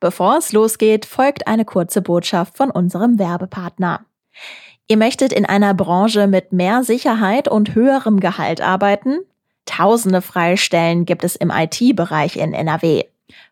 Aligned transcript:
Bevor 0.00 0.38
es 0.38 0.52
losgeht, 0.52 1.06
folgt 1.06 1.46
eine 1.46 1.64
kurze 1.64 2.02
Botschaft 2.02 2.56
von 2.56 2.70
unserem 2.70 3.18
Werbepartner. 3.18 4.04
Ihr 4.88 4.96
möchtet 4.96 5.32
in 5.32 5.46
einer 5.46 5.74
Branche 5.74 6.26
mit 6.26 6.52
mehr 6.52 6.84
Sicherheit 6.84 7.48
und 7.48 7.74
höherem 7.74 8.20
Gehalt 8.20 8.60
arbeiten? 8.60 9.18
Tausende 9.64 10.22
Freistellen 10.22 11.06
gibt 11.06 11.24
es 11.24 11.34
im 11.34 11.50
IT-Bereich 11.50 12.36
in 12.36 12.52
NRW. 12.54 13.04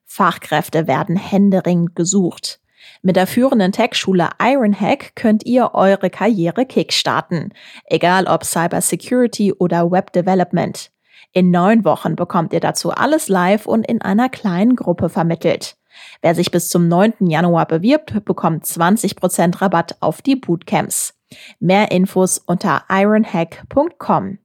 Fachkräfte 0.04 0.86
werden 0.86 1.16
händeringend 1.16 1.96
gesucht. 1.96 2.60
Mit 3.02 3.16
der 3.16 3.26
führenden 3.26 3.72
Tech-Schule 3.72 4.30
Ironhack 4.40 5.16
könnt 5.16 5.44
ihr 5.44 5.74
eure 5.74 6.08
Karriere 6.08 6.66
kickstarten, 6.66 7.52
egal 7.86 8.26
ob 8.26 8.44
Cybersecurity 8.44 9.52
oder 9.52 9.90
Web 9.90 10.12
Development. 10.12 10.90
In 11.32 11.50
neun 11.50 11.84
Wochen 11.84 12.14
bekommt 12.14 12.52
ihr 12.52 12.60
dazu 12.60 12.92
alles 12.92 13.28
live 13.28 13.66
und 13.66 13.86
in 13.86 14.00
einer 14.00 14.28
kleinen 14.28 14.76
Gruppe 14.76 15.08
vermittelt. 15.08 15.76
Wer 16.22 16.34
sich 16.34 16.50
bis 16.50 16.68
zum 16.68 16.88
9. 16.88 17.28
Januar 17.28 17.66
bewirbt, 17.66 18.24
bekommt 18.24 18.64
20% 18.64 19.60
Rabatt 19.60 19.96
auf 20.00 20.22
die 20.22 20.36
Bootcamps. 20.36 21.14
Mehr 21.58 21.90
Infos 21.90 22.38
unter 22.38 22.84
ironhack.com. 22.88 24.38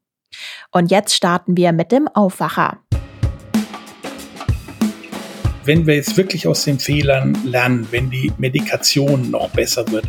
Und 0.71 0.91
jetzt 0.91 1.15
starten 1.15 1.57
wir 1.57 1.71
mit 1.71 1.91
dem 1.91 2.07
Aufwacher 2.07 2.79
wenn 5.63 5.87
wir 5.87 5.95
jetzt 5.95 6.17
wirklich 6.17 6.47
aus 6.47 6.63
den 6.63 6.79
Fehlern 6.79 7.37
lernen, 7.43 7.87
wenn 7.91 8.09
die 8.09 8.31
Medikation 8.37 9.31
noch 9.31 9.49
besser 9.49 9.89
wird, 9.91 10.05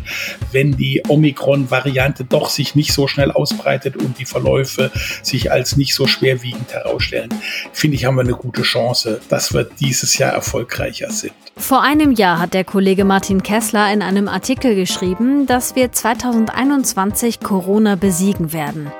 wenn 0.51 0.77
die 0.77 1.03
Omikron-Variante 1.07 2.23
doch 2.23 2.49
sich 2.49 2.75
nicht 2.75 2.93
so 2.93 3.07
schnell 3.07 3.31
ausbreitet 3.31 3.97
und 3.97 4.19
die 4.19 4.25
Verläufe 4.25 4.91
sich 5.23 5.51
als 5.51 5.77
nicht 5.77 5.93
so 5.93 6.07
schwerwiegend 6.07 6.73
herausstellen, 6.73 7.29
finde 7.73 7.95
ich, 7.95 8.05
haben 8.05 8.15
wir 8.15 8.21
eine 8.21 8.33
gute 8.33 8.63
Chance, 8.63 9.21
dass 9.29 9.53
wir 9.53 9.63
dieses 9.79 10.17
Jahr 10.17 10.33
erfolgreicher 10.33 11.09
sind. 11.11 11.33
Vor 11.57 11.83
einem 11.83 12.11
Jahr 12.11 12.39
hat 12.39 12.53
der 12.53 12.63
Kollege 12.63 13.05
Martin 13.05 13.43
Kessler 13.43 13.91
in 13.93 14.01
einem 14.01 14.27
Artikel 14.27 14.75
geschrieben, 14.75 15.45
dass 15.45 15.75
wir 15.75 15.91
2021 15.91 17.39
Corona 17.39 17.95
besiegen 17.95 18.53
werden. 18.53 18.91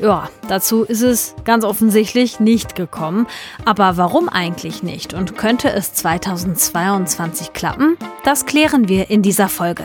Ja, 0.00 0.30
dazu 0.48 0.84
ist 0.84 1.02
es 1.02 1.34
ganz 1.44 1.64
offensichtlich 1.64 2.40
nicht 2.40 2.74
gekommen. 2.74 3.26
Aber 3.66 3.98
warum 3.98 4.28
eigentlich 4.28 4.82
nicht? 4.82 5.12
Und 5.12 5.36
könnte 5.36 5.70
es 5.70 5.92
2022 5.92 7.52
klappen? 7.52 7.96
Das 8.24 8.46
klären 8.46 8.88
wir 8.88 9.10
in 9.10 9.20
dieser 9.20 9.48
Folge. 9.48 9.84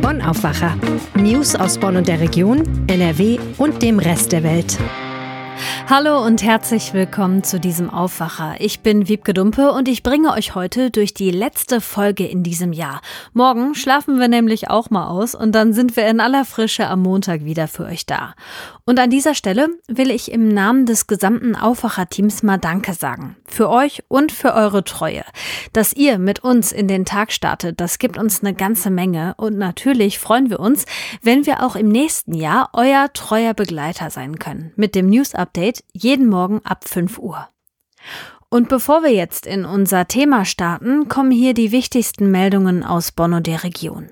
Bonn 0.00 0.22
Aufwacher. 0.22 0.74
News 1.14 1.54
aus 1.54 1.78
Bonn 1.78 1.96
und 1.96 2.08
der 2.08 2.20
Region, 2.20 2.86
NRW 2.86 3.38
und 3.58 3.82
dem 3.82 3.98
Rest 3.98 4.32
der 4.32 4.42
Welt. 4.42 4.78
Hallo 5.88 6.20
und 6.20 6.42
herzlich 6.42 6.94
willkommen 6.94 7.44
zu 7.44 7.60
diesem 7.60 7.90
Aufwacher. 7.90 8.56
Ich 8.58 8.80
bin 8.80 9.06
Wiebke 9.06 9.32
Dumpe 9.32 9.70
und 9.70 9.86
ich 9.86 10.02
bringe 10.02 10.32
euch 10.32 10.56
heute 10.56 10.90
durch 10.90 11.14
die 11.14 11.30
letzte 11.30 11.80
Folge 11.80 12.26
in 12.26 12.42
diesem 12.42 12.72
Jahr. 12.72 13.00
Morgen 13.34 13.76
schlafen 13.76 14.18
wir 14.18 14.26
nämlich 14.26 14.68
auch 14.68 14.90
mal 14.90 15.06
aus 15.06 15.36
und 15.36 15.52
dann 15.52 15.72
sind 15.72 15.94
wir 15.94 16.08
in 16.08 16.18
aller 16.18 16.44
Frische 16.44 16.88
am 16.88 17.02
Montag 17.02 17.44
wieder 17.44 17.68
für 17.68 17.84
euch 17.84 18.04
da. 18.04 18.34
Und 18.88 19.00
an 19.00 19.10
dieser 19.10 19.34
Stelle 19.34 19.68
will 19.88 20.12
ich 20.12 20.30
im 20.30 20.46
Namen 20.46 20.86
des 20.86 21.08
gesamten 21.08 21.56
Aufwacherteams 21.56 22.44
mal 22.44 22.56
Danke 22.56 22.94
sagen. 22.94 23.34
Für 23.44 23.68
euch 23.68 24.04
und 24.06 24.30
für 24.30 24.54
eure 24.54 24.84
Treue. 24.84 25.24
Dass 25.72 25.92
ihr 25.92 26.18
mit 26.18 26.44
uns 26.44 26.70
in 26.70 26.86
den 26.86 27.04
Tag 27.04 27.32
startet, 27.32 27.80
das 27.80 27.98
gibt 27.98 28.16
uns 28.16 28.44
eine 28.44 28.54
ganze 28.54 28.90
Menge 28.90 29.34
und 29.38 29.58
natürlich 29.58 30.20
freuen 30.20 30.50
wir 30.50 30.60
uns, 30.60 30.84
wenn 31.20 31.46
wir 31.46 31.64
auch 31.64 31.74
im 31.74 31.88
nächsten 31.88 32.32
Jahr 32.32 32.70
euer 32.74 33.12
treuer 33.12 33.54
Begleiter 33.54 34.10
sein 34.10 34.38
können. 34.38 34.72
Mit 34.76 34.94
dem 34.94 35.08
News 35.08 35.34
Update 35.34 35.82
jeden 35.92 36.28
Morgen 36.28 36.60
ab 36.64 36.88
5 36.88 37.18
Uhr. 37.18 37.48
Und 38.50 38.68
bevor 38.68 39.02
wir 39.02 39.12
jetzt 39.12 39.46
in 39.46 39.64
unser 39.64 40.06
Thema 40.06 40.44
starten, 40.44 41.08
kommen 41.08 41.32
hier 41.32 41.54
die 41.54 41.72
wichtigsten 41.72 42.30
Meldungen 42.30 42.84
aus 42.84 43.10
Bonn 43.10 43.34
und 43.34 43.48
der 43.48 43.64
Region. 43.64 44.10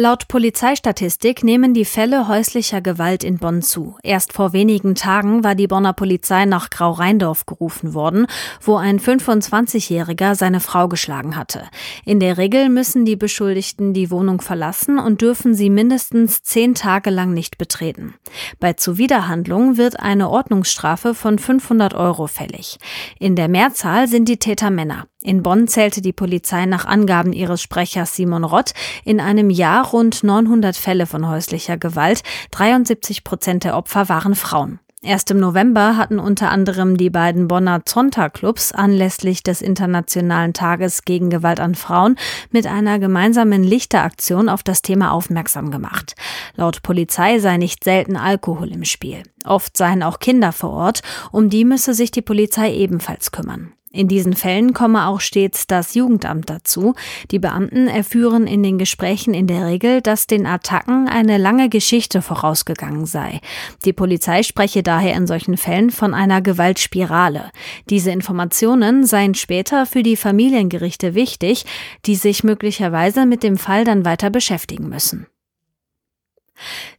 Laut 0.00 0.28
Polizeistatistik 0.28 1.42
nehmen 1.42 1.74
die 1.74 1.84
Fälle 1.84 2.28
häuslicher 2.28 2.80
Gewalt 2.80 3.24
in 3.24 3.38
Bonn 3.38 3.62
zu. 3.62 3.96
Erst 4.04 4.32
vor 4.32 4.52
wenigen 4.52 4.94
Tagen 4.94 5.42
war 5.42 5.56
die 5.56 5.66
Bonner 5.66 5.92
Polizei 5.92 6.44
nach 6.44 6.70
Grau-Rheindorf 6.70 7.46
gerufen 7.46 7.94
worden, 7.94 8.28
wo 8.60 8.76
ein 8.76 9.00
25-Jähriger 9.00 10.36
seine 10.36 10.60
Frau 10.60 10.86
geschlagen 10.86 11.34
hatte. 11.34 11.64
In 12.04 12.20
der 12.20 12.38
Regel 12.38 12.68
müssen 12.68 13.06
die 13.06 13.16
Beschuldigten 13.16 13.92
die 13.92 14.12
Wohnung 14.12 14.40
verlassen 14.40 15.00
und 15.00 15.20
dürfen 15.20 15.56
sie 15.56 15.68
mindestens 15.68 16.44
zehn 16.44 16.76
Tage 16.76 17.10
lang 17.10 17.34
nicht 17.34 17.58
betreten. 17.58 18.14
Bei 18.60 18.74
Zuwiderhandlung 18.74 19.78
wird 19.78 19.98
eine 19.98 20.30
Ordnungsstrafe 20.30 21.12
von 21.12 21.40
500 21.40 21.94
Euro 21.94 22.28
fällig. 22.28 22.78
In 23.18 23.34
der 23.34 23.48
Mehrzahl 23.48 24.06
sind 24.06 24.28
die 24.28 24.38
Täter 24.38 24.70
Männer. 24.70 25.08
In 25.20 25.42
Bonn 25.42 25.66
zählte 25.66 26.00
die 26.00 26.12
Polizei 26.12 26.64
nach 26.66 26.84
Angaben 26.84 27.32
ihres 27.32 27.60
Sprechers 27.60 28.14
Simon 28.14 28.44
Rott 28.44 28.72
in 29.04 29.18
einem 29.18 29.50
Jahr 29.50 29.87
rund 29.92 30.22
900 30.22 30.76
Fälle 30.76 31.06
von 31.06 31.28
häuslicher 31.28 31.76
Gewalt. 31.76 32.22
73 32.50 33.24
Prozent 33.24 33.64
der 33.64 33.76
Opfer 33.76 34.08
waren 34.08 34.34
Frauen. 34.34 34.80
Erst 35.00 35.30
im 35.30 35.38
November 35.38 35.96
hatten 35.96 36.18
unter 36.18 36.50
anderem 36.50 36.96
die 36.96 37.08
beiden 37.08 37.46
Bonner 37.46 37.84
Zonta-Clubs 37.84 38.72
anlässlich 38.72 39.44
des 39.44 39.62
Internationalen 39.62 40.54
Tages 40.54 41.04
gegen 41.04 41.30
Gewalt 41.30 41.60
an 41.60 41.76
Frauen 41.76 42.16
mit 42.50 42.66
einer 42.66 42.98
gemeinsamen 42.98 43.62
Lichteraktion 43.62 44.48
auf 44.48 44.64
das 44.64 44.82
Thema 44.82 45.12
aufmerksam 45.12 45.70
gemacht. 45.70 46.16
Laut 46.56 46.82
Polizei 46.82 47.38
sei 47.38 47.58
nicht 47.58 47.84
selten 47.84 48.16
Alkohol 48.16 48.72
im 48.72 48.84
Spiel. 48.84 49.22
Oft 49.44 49.76
seien 49.76 50.02
auch 50.02 50.18
Kinder 50.18 50.50
vor 50.50 50.70
Ort, 50.70 51.02
um 51.30 51.48
die 51.48 51.64
müsse 51.64 51.94
sich 51.94 52.10
die 52.10 52.22
Polizei 52.22 52.74
ebenfalls 52.74 53.30
kümmern. 53.30 53.72
In 53.98 54.06
diesen 54.06 54.34
Fällen 54.34 54.74
komme 54.74 55.08
auch 55.08 55.20
stets 55.20 55.66
das 55.66 55.96
Jugendamt 55.96 56.48
dazu. 56.48 56.94
Die 57.32 57.40
Beamten 57.40 57.88
erführen 57.88 58.46
in 58.46 58.62
den 58.62 58.78
Gesprächen 58.78 59.34
in 59.34 59.48
der 59.48 59.66
Regel, 59.66 60.02
dass 60.02 60.28
den 60.28 60.46
Attacken 60.46 61.08
eine 61.08 61.36
lange 61.36 61.68
Geschichte 61.68 62.22
vorausgegangen 62.22 63.06
sei. 63.06 63.40
Die 63.84 63.92
Polizei 63.92 64.44
spreche 64.44 64.84
daher 64.84 65.16
in 65.16 65.26
solchen 65.26 65.56
Fällen 65.56 65.90
von 65.90 66.14
einer 66.14 66.40
Gewaltspirale. 66.40 67.50
Diese 67.90 68.12
Informationen 68.12 69.04
seien 69.04 69.34
später 69.34 69.84
für 69.84 70.04
die 70.04 70.16
Familiengerichte 70.16 71.16
wichtig, 71.16 71.66
die 72.06 72.14
sich 72.14 72.44
möglicherweise 72.44 73.26
mit 73.26 73.42
dem 73.42 73.58
Fall 73.58 73.82
dann 73.82 74.04
weiter 74.04 74.30
beschäftigen 74.30 74.88
müssen. 74.88 75.26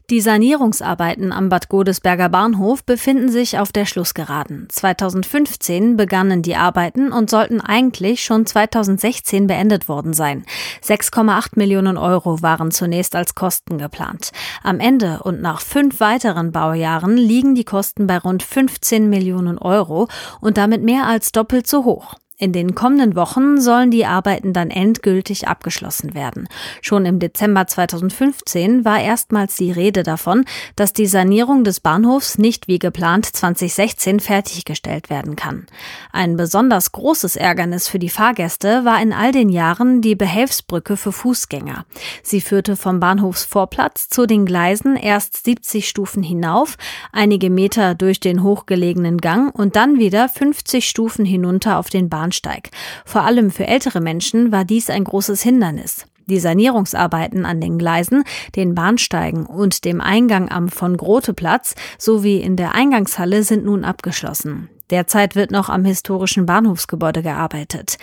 Die 0.10 0.22
Sanierungsarbeiten 0.22 1.32
am 1.32 1.50
Bad 1.50 1.70
Godesberger 1.70 2.30
Bahnhof 2.30 2.84
befinden 2.84 3.30
sich 3.30 3.60
auf 3.60 3.72
der 3.72 3.86
Schlussgeraden. 3.86 4.68
2015 4.72 5.98
begannen 5.98 6.42
die 6.42 6.56
Arbeiten 6.56 7.12
und 7.12 7.30
sollten 7.30 7.62
eigentlich 7.62 8.24
schon 8.24 8.48
2016 8.48 9.46
beendet 9.46 9.88
worden 9.88 10.14
sein. 10.14 10.46
6,8 10.84 11.50
Millionen 11.58 11.96
Euro 11.96 12.42
waren 12.42 12.72
zunächst 12.72 13.16
als 13.16 13.36
Kosten 13.36 13.78
geplant. 13.78 14.32
Am 14.64 14.80
Ende 14.80 15.22
und 15.22 15.44
nach 15.44 15.62
fünf 15.62 16.00
weiteren 16.00 16.52
Baujahren 16.52 17.16
liegen 17.16 17.54
die 17.54 17.64
Kosten 17.64 18.08
bei 18.08 18.18
rund 18.18 18.42
15 18.42 19.12
Millionen 19.12 19.60
Euro 19.60 20.08
und 20.42 20.58
damit 20.58 20.82
mehr 20.82 21.06
als 21.06 21.32
doppelt 21.32 21.68
so 21.68 21.86
hoch. 21.86 22.16
In 22.42 22.54
den 22.54 22.74
kommenden 22.74 23.18
Wochen 23.18 23.60
sollen 23.60 23.92
die 23.92 24.06
Arbeiten 24.06 24.54
dann 24.54 24.72
endgültig 24.72 25.50
abgeschlossen 25.50 26.14
werden. 26.14 26.48
Schon 26.82 27.06
im 27.06 27.20
Dezember 27.20 27.68
2015 27.68 28.86
war 28.86 29.02
erstmals 29.02 29.58
die 29.58 29.74
Rede 29.74 30.04
davon, 30.04 30.46
dass 30.78 30.94
die 30.94 31.06
Sanierung 31.06 31.66
des 31.66 31.82
Bahnhofs 31.82 32.38
nicht 32.38 32.70
wie 32.70 32.80
geplant 32.80 33.26
2016 33.26 34.22
fertiggestellt 34.22 35.10
werden 35.10 35.36
kann. 35.36 35.66
Ein 36.14 36.38
besonders 36.38 36.94
großes 36.94 37.36
Ärgernis 37.36 37.90
für 37.90 38.00
die 38.00 38.08
Fahrgäste 38.08 38.86
war 38.86 39.02
in 39.02 39.12
all 39.12 39.34
den 39.34 39.50
Jahren 39.50 40.00
die 40.02 40.16
Behelfsbrücke 40.16 40.96
für 40.96 41.12
Fußgänger. 41.12 41.84
Sie 42.24 42.40
führte 42.40 42.78
vom 42.78 43.02
Bahnhofsvorplatz 43.02 44.08
zu 44.08 44.26
den 44.26 44.46
Gleisen 44.46 44.96
erst 44.96 45.44
70 45.44 45.90
Stufen 45.90 46.24
hinauf, 46.24 46.78
einige 47.12 47.50
Meter 47.50 47.96
durch 47.96 48.22
den 48.22 48.44
hochgelegenen 48.44 49.18
Gang 49.18 49.54
und 49.54 49.76
dann 49.76 50.00
wieder 50.00 50.30
50 50.30 50.88
Stufen 50.88 51.26
hinunter 51.26 51.78
auf 51.78 51.90
den 51.90 52.08
Bahnhof 52.08 52.29
Bahnsteig. 52.30 52.70
Vor 53.06 53.24
allem 53.24 53.52
für 53.52 53.68
ältere 53.68 54.02
Menschen 54.02 54.52
war 54.52 54.66
dies 54.66 54.90
ein 54.90 55.04
großes 55.04 55.42
Hindernis. 55.42 56.06
Die 56.28 56.40
Sanierungsarbeiten 56.40 57.44
an 57.46 57.60
den 57.60 57.80
Gleisen, 57.80 58.24
den 58.56 58.76
Bahnsteigen 58.76 59.48
und 59.48 59.84
dem 59.84 60.00
Eingang 60.00 60.52
am 60.52 60.70
von 60.70 60.96
Grote 60.96 61.34
Platz 61.34 61.74
sowie 61.98 62.38
in 62.38 62.56
der 62.56 62.76
Eingangshalle 62.76 63.44
sind 63.44 63.66
nun 63.66 63.84
abgeschlossen. 63.84 64.70
Derzeit 64.90 65.36
wird 65.36 65.52
noch 65.52 65.70
am 65.70 65.86
historischen 65.86 66.48
Bahnhofsgebäude 66.48 67.22
gearbeitet. 67.22 67.98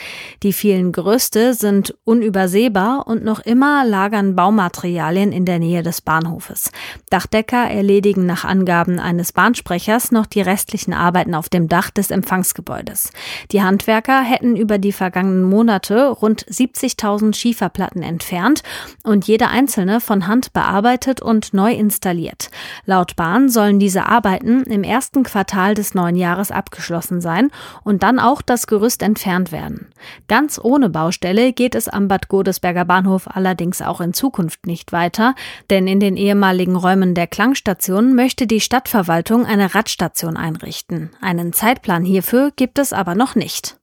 Die 0.44 0.52
vielen 0.52 0.92
Gerüste 0.92 1.54
sind 1.54 1.96
unübersehbar 2.04 3.08
und 3.08 3.24
noch 3.24 3.40
immer 3.40 3.84
lagern 3.84 4.36
Baumaterialien 4.36 5.32
in 5.32 5.44
der 5.44 5.58
Nähe 5.58 5.82
des 5.82 6.00
Bahnhofes. 6.00 6.70
Dachdecker 7.10 7.68
erledigen 7.68 8.24
nach 8.24 8.44
Angaben 8.44 9.00
eines 9.00 9.32
Bahnsprechers 9.32 10.12
noch 10.12 10.26
die 10.26 10.40
restlichen 10.40 10.94
Arbeiten 10.94 11.34
auf 11.34 11.48
dem 11.48 11.68
Dach 11.68 11.90
des 11.90 12.12
Empfangsgebäudes. 12.12 13.10
Die 13.50 13.62
Handwerker 13.62 14.22
hätten 14.22 14.54
über 14.54 14.78
die 14.78 14.92
vergangenen 14.92 15.44
Monate 15.44 16.08
rund 16.08 16.46
70.000 16.46 17.34
Schieferplatten 17.34 18.02
entfernt 18.02 18.62
und 19.02 19.26
jede 19.26 19.48
einzelne 19.48 20.00
von 20.00 20.28
Hand 20.28 20.52
bearbeitet 20.52 21.20
und 21.20 21.52
neu 21.52 21.72
installiert. 21.72 22.50
Laut 22.84 23.16
Bahn 23.16 23.48
sollen 23.48 23.80
diese 23.80 24.06
Arbeiten 24.06 24.62
im 24.64 24.84
ersten 24.84 25.24
Quartal 25.24 25.74
des 25.74 25.94
neuen 25.94 26.14
Jahres 26.14 26.52
abgeschlossen 26.52 26.75
ausgeschlossen 26.76 27.20
sein 27.20 27.50
und 27.84 28.02
dann 28.02 28.18
auch 28.18 28.42
das 28.42 28.66
Gerüst 28.66 29.02
entfernt 29.02 29.52
werden. 29.52 29.88
Ganz 30.28 30.60
ohne 30.62 30.90
Baustelle 30.90 31.52
geht 31.52 31.74
es 31.74 31.88
am 31.88 32.08
Bad 32.08 32.28
Godesberger 32.28 32.84
Bahnhof 32.84 33.28
allerdings 33.34 33.82
auch 33.82 34.00
in 34.00 34.12
Zukunft 34.12 34.66
nicht 34.66 34.92
weiter, 34.92 35.34
denn 35.70 35.86
in 35.86 36.00
den 36.00 36.16
ehemaligen 36.16 36.76
Räumen 36.76 37.14
der 37.14 37.26
Klangstation 37.26 38.14
möchte 38.14 38.46
die 38.46 38.60
Stadtverwaltung 38.60 39.46
eine 39.46 39.74
Radstation 39.74 40.36
einrichten. 40.36 41.10
Einen 41.20 41.52
Zeitplan 41.52 42.04
hierfür 42.04 42.52
gibt 42.54 42.78
es 42.78 42.92
aber 42.92 43.14
noch 43.14 43.34
nicht. 43.34 43.76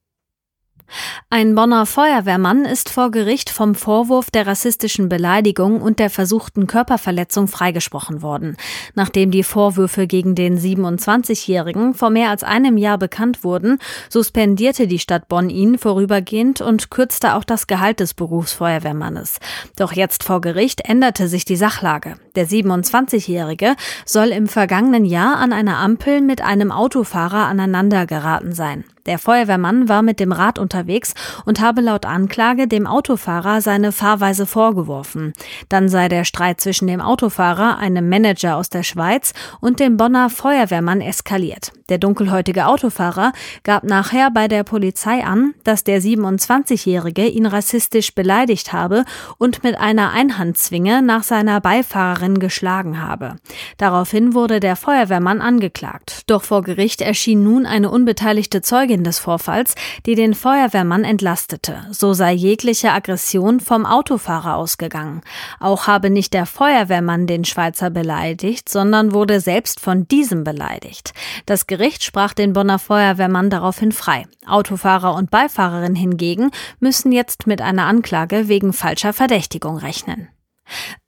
Ein 1.30 1.56
Bonner 1.56 1.86
Feuerwehrmann 1.86 2.66
ist 2.66 2.90
vor 2.90 3.12
Gericht 3.12 3.50
vom 3.50 3.76
Vorwurf 3.76 4.32
der 4.32 4.48
rassistischen 4.48 5.10
Beleidigung 5.10 5.82
und 5.82 6.00
der 6.00 6.10
versuchten 6.10 6.68
Körperverletzung 6.68 7.48
freigesprochen 7.48 8.22
worden. 8.22 8.58
Nachdem 8.94 9.32
die 9.32 9.44
Vorwürfe 9.44 10.08
gegen 10.08 10.36
den 10.36 10.60
27-Jährigen 10.60 11.94
vor 11.94 12.10
mehr 12.10 12.30
als 12.30 12.44
einem 12.44 12.78
Jahr 12.78 12.98
bekannt 12.98 13.44
wurden, 13.44 13.80
suspendierte 14.10 14.88
die 14.88 15.00
Stadt 15.00 15.28
Bonn 15.28 15.50
ihn 15.50 15.78
vorübergehend 15.78 16.62
und 16.62 16.92
kürzte 16.92 17.36
auch 17.36 17.44
das 17.44 17.68
Gehalt 17.68 18.00
des 18.00 18.14
Berufsfeuerwehrmannes. 18.14 19.40
Doch 19.76 19.94
jetzt 19.94 20.24
vor 20.24 20.42
Gericht 20.42 20.82
änderte 20.88 21.28
sich 21.28 21.46
die 21.46 21.56
Sachlage. 21.56 22.16
Der 22.36 22.48
27-Jährige 22.48 23.76
soll 24.06 24.30
im 24.30 24.48
vergangenen 24.48 25.06
Jahr 25.06 25.38
an 25.38 25.54
einer 25.54 25.78
Ampel 25.78 26.22
mit 26.22 26.42
einem 26.42 26.72
Autofahrer 26.72 27.46
aneinander 27.46 28.06
geraten 28.06 28.54
sein. 28.54 28.84
Der 29.06 29.20
Feuerwehrmann 29.20 29.90
war 29.90 30.02
mit 30.02 30.22
dem 30.22 30.32
Rad 30.32 30.58
unterwegs 30.58 31.14
und 31.46 31.60
habe 31.60 31.82
laut 31.82 32.06
Anklage 32.06 32.68
dem 32.68 32.88
Autofahrer 32.88 33.60
seine 33.60 33.92
Fahrweise 33.92 34.46
vorgeworfen. 34.46 35.34
Dann 35.68 35.90
sei 35.90 36.08
der 36.08 36.24
Streit 36.24 36.62
zwischen 36.62 36.88
dem 36.88 37.02
Autofahrer, 37.02 37.78
einem 37.78 38.08
Manager 38.08 38.56
aus 38.56 38.70
der 38.70 38.84
Schweiz, 38.84 39.34
und 39.60 39.82
dem 39.82 39.98
Bonner 39.98 40.30
Feuerwehrmann 40.30 41.02
eskaliert. 41.02 41.74
Der 41.94 42.00
dunkelhäutige 42.00 42.66
Autofahrer 42.66 43.34
gab 43.62 43.84
nachher 43.84 44.32
bei 44.32 44.48
der 44.48 44.64
Polizei 44.64 45.24
an, 45.24 45.54
dass 45.64 45.84
der 45.84 46.02
27-Jährige 46.02 47.28
ihn 47.28 47.46
rassistisch 47.46 48.16
beleidigt 48.16 48.74
habe 48.74 49.06
und 49.38 49.64
mit 49.64 49.80
einer 49.80 50.10
Einhandzwinge 50.10 51.04
nach 51.04 51.22
seiner 51.22 51.62
Beifahrerin 51.62 52.40
geschlagen 52.40 53.00
habe. 53.00 53.36
Daraufhin 53.78 54.34
wurde 54.34 54.60
der 54.60 54.76
Feuerwehrmann 54.76 55.40
angeklagt. 55.40 56.24
Doch 56.26 56.42
vor 56.42 56.64
Gericht 56.64 57.00
erschien 57.00 57.44
nun 57.44 57.68
eine 57.68 57.92
unbeteiligte 57.92 58.64
Zeugin 58.64 59.04
des 59.04 59.20
Vorfalls, 59.20 59.76
die 60.08 60.16
den 60.16 60.34
Feuerwehrmann 60.34 61.04
entlastete. 61.04 61.86
So 61.92 62.14
sei 62.14 62.34
jegliche 62.34 62.92
Aggression 62.92 63.60
vom 63.60 63.86
Autofahrer 63.86 64.56
ausgegangen. 64.56 65.22
Auch 65.60 65.86
habe 65.86 66.10
nicht 66.10 66.34
der 66.34 66.48
Feuerwehrmann 66.48 67.28
den 67.28 67.46
Schweizer 67.46 67.92
beleidigt, 67.92 68.68
sondern 68.68 69.14
wurde 69.14 69.40
selbst 69.40 69.80
von 69.80 70.08
diesem 70.08 70.44
beleidigt. 70.44 71.14
Das 71.46 71.68
Gericht 71.68 71.83
sprach 72.04 72.34
den 72.34 72.54
Bonner 72.54 72.80
Feuerwehrmann 72.80 73.50
daraufhin 73.50 73.92
frei. 73.92 74.26
Autofahrer 74.48 75.16
und 75.16 75.30
Beifahrerin 75.32 75.96
hingegen 75.96 76.52
müssen 76.80 77.12
jetzt 77.12 77.46
mit 77.46 77.62
einer 77.62 77.88
Anklage 77.88 78.48
wegen 78.48 78.72
falscher 78.72 79.12
Verdächtigung 79.12 79.76
rechnen. 79.78 80.30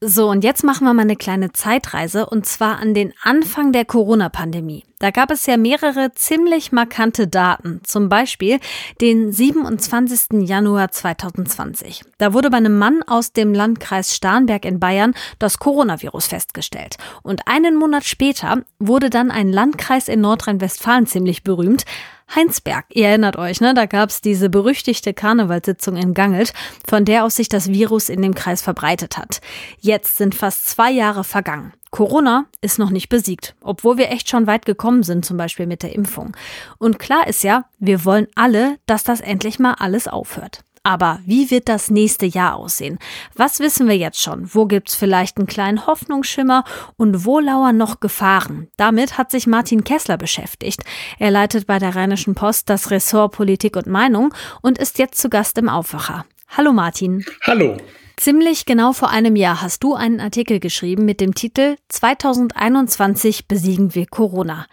So, 0.02 0.30
und 0.30 0.44
jetzt 0.44 0.63
machen 0.63 0.86
wir 0.86 0.94
mal 0.94 1.04
eine 1.04 1.16
kleine 1.16 1.52
Zeitreise 1.52 2.25
und 2.25 2.46
zwar 2.46 2.78
an 2.80 2.94
den 2.94 3.13
Anfang 3.24 3.72
der 3.72 3.86
Corona-Pandemie. 3.86 4.84
Da 5.00 5.12
gab 5.12 5.31
es 5.31 5.46
ja 5.46 5.57
mehrere 5.57 6.12
ziemlich 6.13 6.72
markante 6.72 7.28
Daten, 7.28 7.81
zum 7.84 8.10
Beispiel 8.10 8.60
den 9.02 9.31
27. 9.31 10.48
Januar 10.48 10.92
2020. 10.92 12.04
Da 12.18 12.34
wurde 12.34 12.50
bei 12.50 12.57
einem 12.57 12.78
Mann 12.78 13.04
aus 13.04 13.31
dem 13.34 13.54
Landkreis 13.54 14.16
Starnberg 14.16 14.66
in 14.66 14.80
Bayern 14.80 15.13
das 15.40 15.60
Coronavirus 15.60 16.28
festgestellt. 16.28 16.98
Und 17.24 17.48
einen 17.48 17.75
Monat 17.75 18.06
später 18.06 18.63
wurde 18.80 19.10
dann 19.10 19.31
ein 19.31 19.51
Landkreis 19.51 20.08
in 20.08 20.22
Nordrhein-Westfalen 20.22 21.08
ziemlich 21.08 21.44
berühmt, 21.44 21.86
Heinsberg. 22.33 22.86
Ihr 22.89 23.07
erinnert 23.07 23.38
euch, 23.38 23.62
ne? 23.62 23.74
Da 23.74 23.86
gab's 23.86 24.22
diese 24.22 24.50
berüchtigte 24.50 25.13
Karnevalssitzung 25.13 25.95
in 25.95 26.13
Gangelt, 26.13 26.54
von 26.88 27.06
der 27.06 27.24
aus 27.24 27.36
sich 27.36 27.50
das 27.50 27.69
Virus 27.69 28.10
in 28.10 28.22
dem 28.22 28.33
Kreis 28.33 28.62
verbreitet 28.62 29.18
hat. 29.18 29.42
Jetzt 29.80 30.18
sind 30.18 30.36
fast 30.36 30.68
zwei 30.68 30.92
Jahre 30.92 31.24
vergangen. 31.24 31.74
Corona 31.92 32.45
ist 32.60 32.77
noch 32.77 32.89
nicht 32.89 33.07
besiegt, 33.07 33.56
obwohl 33.62 33.98
wir 33.98 34.12
echt 34.12 34.30
schon 34.30 34.48
weit 34.48 34.66
gekommen 34.66 35.04
sind, 35.04 35.24
zum 35.24 35.38
Beispiel 35.38 35.66
mit 35.66 35.81
der 35.81 35.94
Impfung. 35.94 36.36
Und 36.77 37.00
klar 37.00 37.27
ist 37.27 37.44
ja, 37.44 37.66
wir 37.80 38.04
wollen 38.04 38.27
alle, 38.36 38.77
dass 38.86 39.04
das 39.04 39.22
endlich 39.22 39.60
mal 39.60 39.75
alles 39.75 40.07
aufhört. 40.07 40.63
Aber 40.86 41.20
wie 41.26 41.50
wird 41.50 41.68
das 41.68 41.90
nächste 41.90 42.28
Jahr 42.28 42.58
aussehen? 42.58 43.00
Was 43.34 43.60
wissen 43.60 43.88
wir 43.88 43.98
jetzt 43.98 44.22
schon? 44.22 44.54
Wo 44.54 44.68
gibt's 44.68 44.94
vielleicht 44.94 45.38
einen 45.38 45.48
kleinen 45.48 45.88
Hoffnungsschimmer 45.88 46.64
und 46.96 47.26
wo 47.26 47.40
lauern 47.40 47.76
noch 47.76 48.00
Gefahren? 48.00 48.68
Damit 48.78 49.18
hat 49.18 49.32
sich 49.32 49.48
Martin 49.48 49.84
Kessler 49.84 50.18
beschäftigt. 50.18 50.84
Er 51.18 51.32
leitet 51.32 51.66
bei 51.66 51.80
der 51.80 51.96
Rheinischen 51.96 52.36
Post 52.36 52.70
das 52.70 52.92
Ressort 52.92 53.34
Politik 53.34 53.76
und 53.78 53.88
Meinung 53.88 54.32
und 54.62 54.78
ist 54.78 55.00
jetzt 55.00 55.20
zu 55.20 55.28
Gast 55.28 55.58
im 55.58 55.70
Aufwacher. 55.70 56.28
Hallo 56.50 56.72
Martin. 56.72 57.26
Hallo. 57.42 57.78
Ziemlich 58.18 58.66
genau 58.66 58.94
vor 58.94 59.10
einem 59.10 59.36
Jahr 59.36 59.64
hast 59.64 59.84
du 59.84 59.96
einen 59.96 60.20
Artikel 60.20 60.60
geschrieben 60.60 61.04
mit 61.04 61.20
dem 61.20 61.34
Titel 61.34 61.78
2021 61.90 63.48
besiegen 63.48 63.96
wir 63.96 64.06
Corona. 64.06 64.68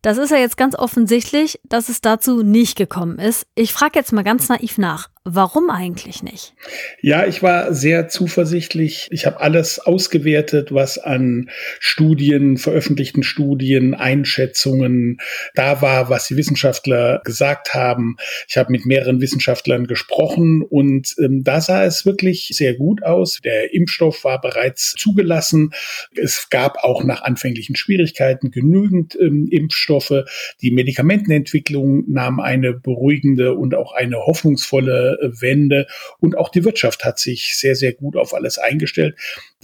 Das 0.00 0.16
ist 0.16 0.30
ja 0.30 0.38
jetzt 0.38 0.56
ganz 0.56 0.76
offensichtlich, 0.76 1.60
dass 1.64 1.88
es 1.88 2.00
dazu 2.00 2.44
nicht 2.44 2.78
gekommen 2.78 3.18
ist. 3.18 3.48
Ich 3.56 3.72
frage 3.72 3.98
jetzt 3.98 4.12
mal 4.12 4.22
ganz 4.22 4.48
naiv 4.48 4.78
nach. 4.78 5.08
Warum 5.28 5.70
eigentlich 5.70 6.22
nicht? 6.22 6.54
Ja, 7.00 7.26
ich 7.26 7.42
war 7.42 7.74
sehr 7.74 8.06
zuversichtlich. 8.06 9.08
Ich 9.10 9.26
habe 9.26 9.40
alles 9.40 9.80
ausgewertet, 9.80 10.72
was 10.72 10.98
an 10.98 11.50
Studien, 11.80 12.58
veröffentlichten 12.58 13.24
Studien, 13.24 13.94
Einschätzungen 13.94 15.18
da 15.56 15.82
war, 15.82 16.10
was 16.10 16.28
die 16.28 16.36
Wissenschaftler 16.36 17.22
gesagt 17.24 17.74
haben. 17.74 18.18
Ich 18.46 18.56
habe 18.56 18.70
mit 18.70 18.86
mehreren 18.86 19.20
Wissenschaftlern 19.20 19.88
gesprochen 19.88 20.62
und 20.62 21.16
ähm, 21.18 21.42
da 21.42 21.60
sah 21.60 21.84
es 21.84 22.06
wirklich 22.06 22.50
sehr 22.52 22.74
gut 22.74 23.02
aus. 23.02 23.40
Der 23.44 23.74
Impfstoff 23.74 24.22
war 24.22 24.40
bereits 24.40 24.94
zugelassen. 24.96 25.72
Es 26.14 26.50
gab 26.50 26.84
auch 26.84 27.02
nach 27.02 27.22
anfänglichen 27.22 27.74
Schwierigkeiten 27.74 28.52
genügend 28.52 29.18
ähm, 29.20 29.48
Impfstoffe. 29.50 30.22
Die 30.62 30.70
Medikamentenentwicklung 30.70 32.04
nahm 32.06 32.38
eine 32.38 32.74
beruhigende 32.74 33.54
und 33.54 33.74
auch 33.74 33.92
eine 33.92 34.18
hoffnungsvolle 34.18 35.15
Wende 35.20 35.86
und 36.20 36.36
auch 36.36 36.48
die 36.48 36.64
Wirtschaft 36.64 37.04
hat 37.04 37.18
sich 37.18 37.56
sehr, 37.56 37.74
sehr 37.74 37.92
gut 37.92 38.16
auf 38.16 38.34
alles 38.34 38.58
eingestellt. 38.58 39.16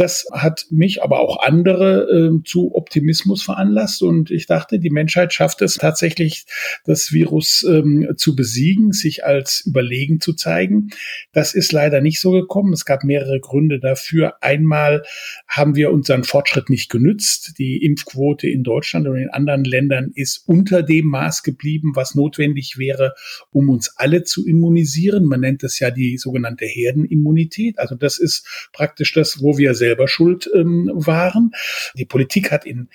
Das 0.03 0.27
hat 0.33 0.67
mich, 0.69 1.01
aber 1.01 1.21
auch 1.21 1.45
andere 1.45 2.11
äh, 2.11 2.43
zu 2.43 2.75
Optimismus 2.75 3.45
veranlasst 3.45 4.03
und 4.03 4.33
ich 4.33 4.47
dachte, 4.47 4.81
die 4.81 4.91
Menschheit 4.91 5.33
schafft 5.33 5.63
es 5.63 5.75
tatsächlich, 5.75 6.45
das 6.85 7.13
Virus 7.13 7.65
ähm, 7.69 8.13
zu 8.17 8.35
besiegen, 8.35 8.91
sich 8.91 9.25
als 9.25 9.65
überlegen 9.65 10.19
zu 10.19 10.33
zeigen. 10.33 10.91
Das 11.33 11.55
ist 11.55 11.71
leider 11.71 12.01
nicht 12.01 12.19
so 12.19 12.33
gekommen. 12.33 12.73
Es 12.73 12.85
gab 12.85 13.05
mehrere 13.05 13.39
Gründe 13.39 13.79
dafür. 13.79 14.43
Einmal 14.43 15.05
haben 15.47 15.77
wir 15.77 15.93
unseren 15.93 16.25
Fortschritt 16.25 16.69
nicht 16.69 16.91
genützt. 16.91 17.55
Die 17.59 17.85
Impfquote 17.85 18.49
in 18.49 18.65
Deutschland 18.65 19.06
und 19.06 19.19
in 19.19 19.31
anderen 19.31 19.63
Ländern 19.63 20.11
ist 20.17 20.43
unter 20.49 20.82
dem 20.82 21.06
Maß 21.06 21.44
geblieben, 21.44 21.93
was 21.94 22.17
notwendig 22.17 22.77
wäre, 22.77 23.15
um 23.53 23.71
uns 23.71 23.94
alle 23.99 24.25
zu 24.25 24.49
immunisieren. 24.49 25.27
Man 25.27 25.43
nennt 25.43 25.63
es 25.63 25.79
ja 25.79 25.93
die 25.93 26.19
sogenannte 26.19 26.65
Herdenimmunität. 26.65 27.79
Also 27.79 27.94
das 27.94 28.19
ist 28.19 28.69
praktisch 28.73 29.13
das, 29.13 29.41
wo 29.41 29.59
wir 29.59 29.77
selber 29.93 30.08
schuld 30.08 30.51
ähm, 30.55 30.91
waren. 30.94 31.53
Die 31.94 32.06
Politik 32.06 32.51
hat 32.51 32.65
in 32.65 32.89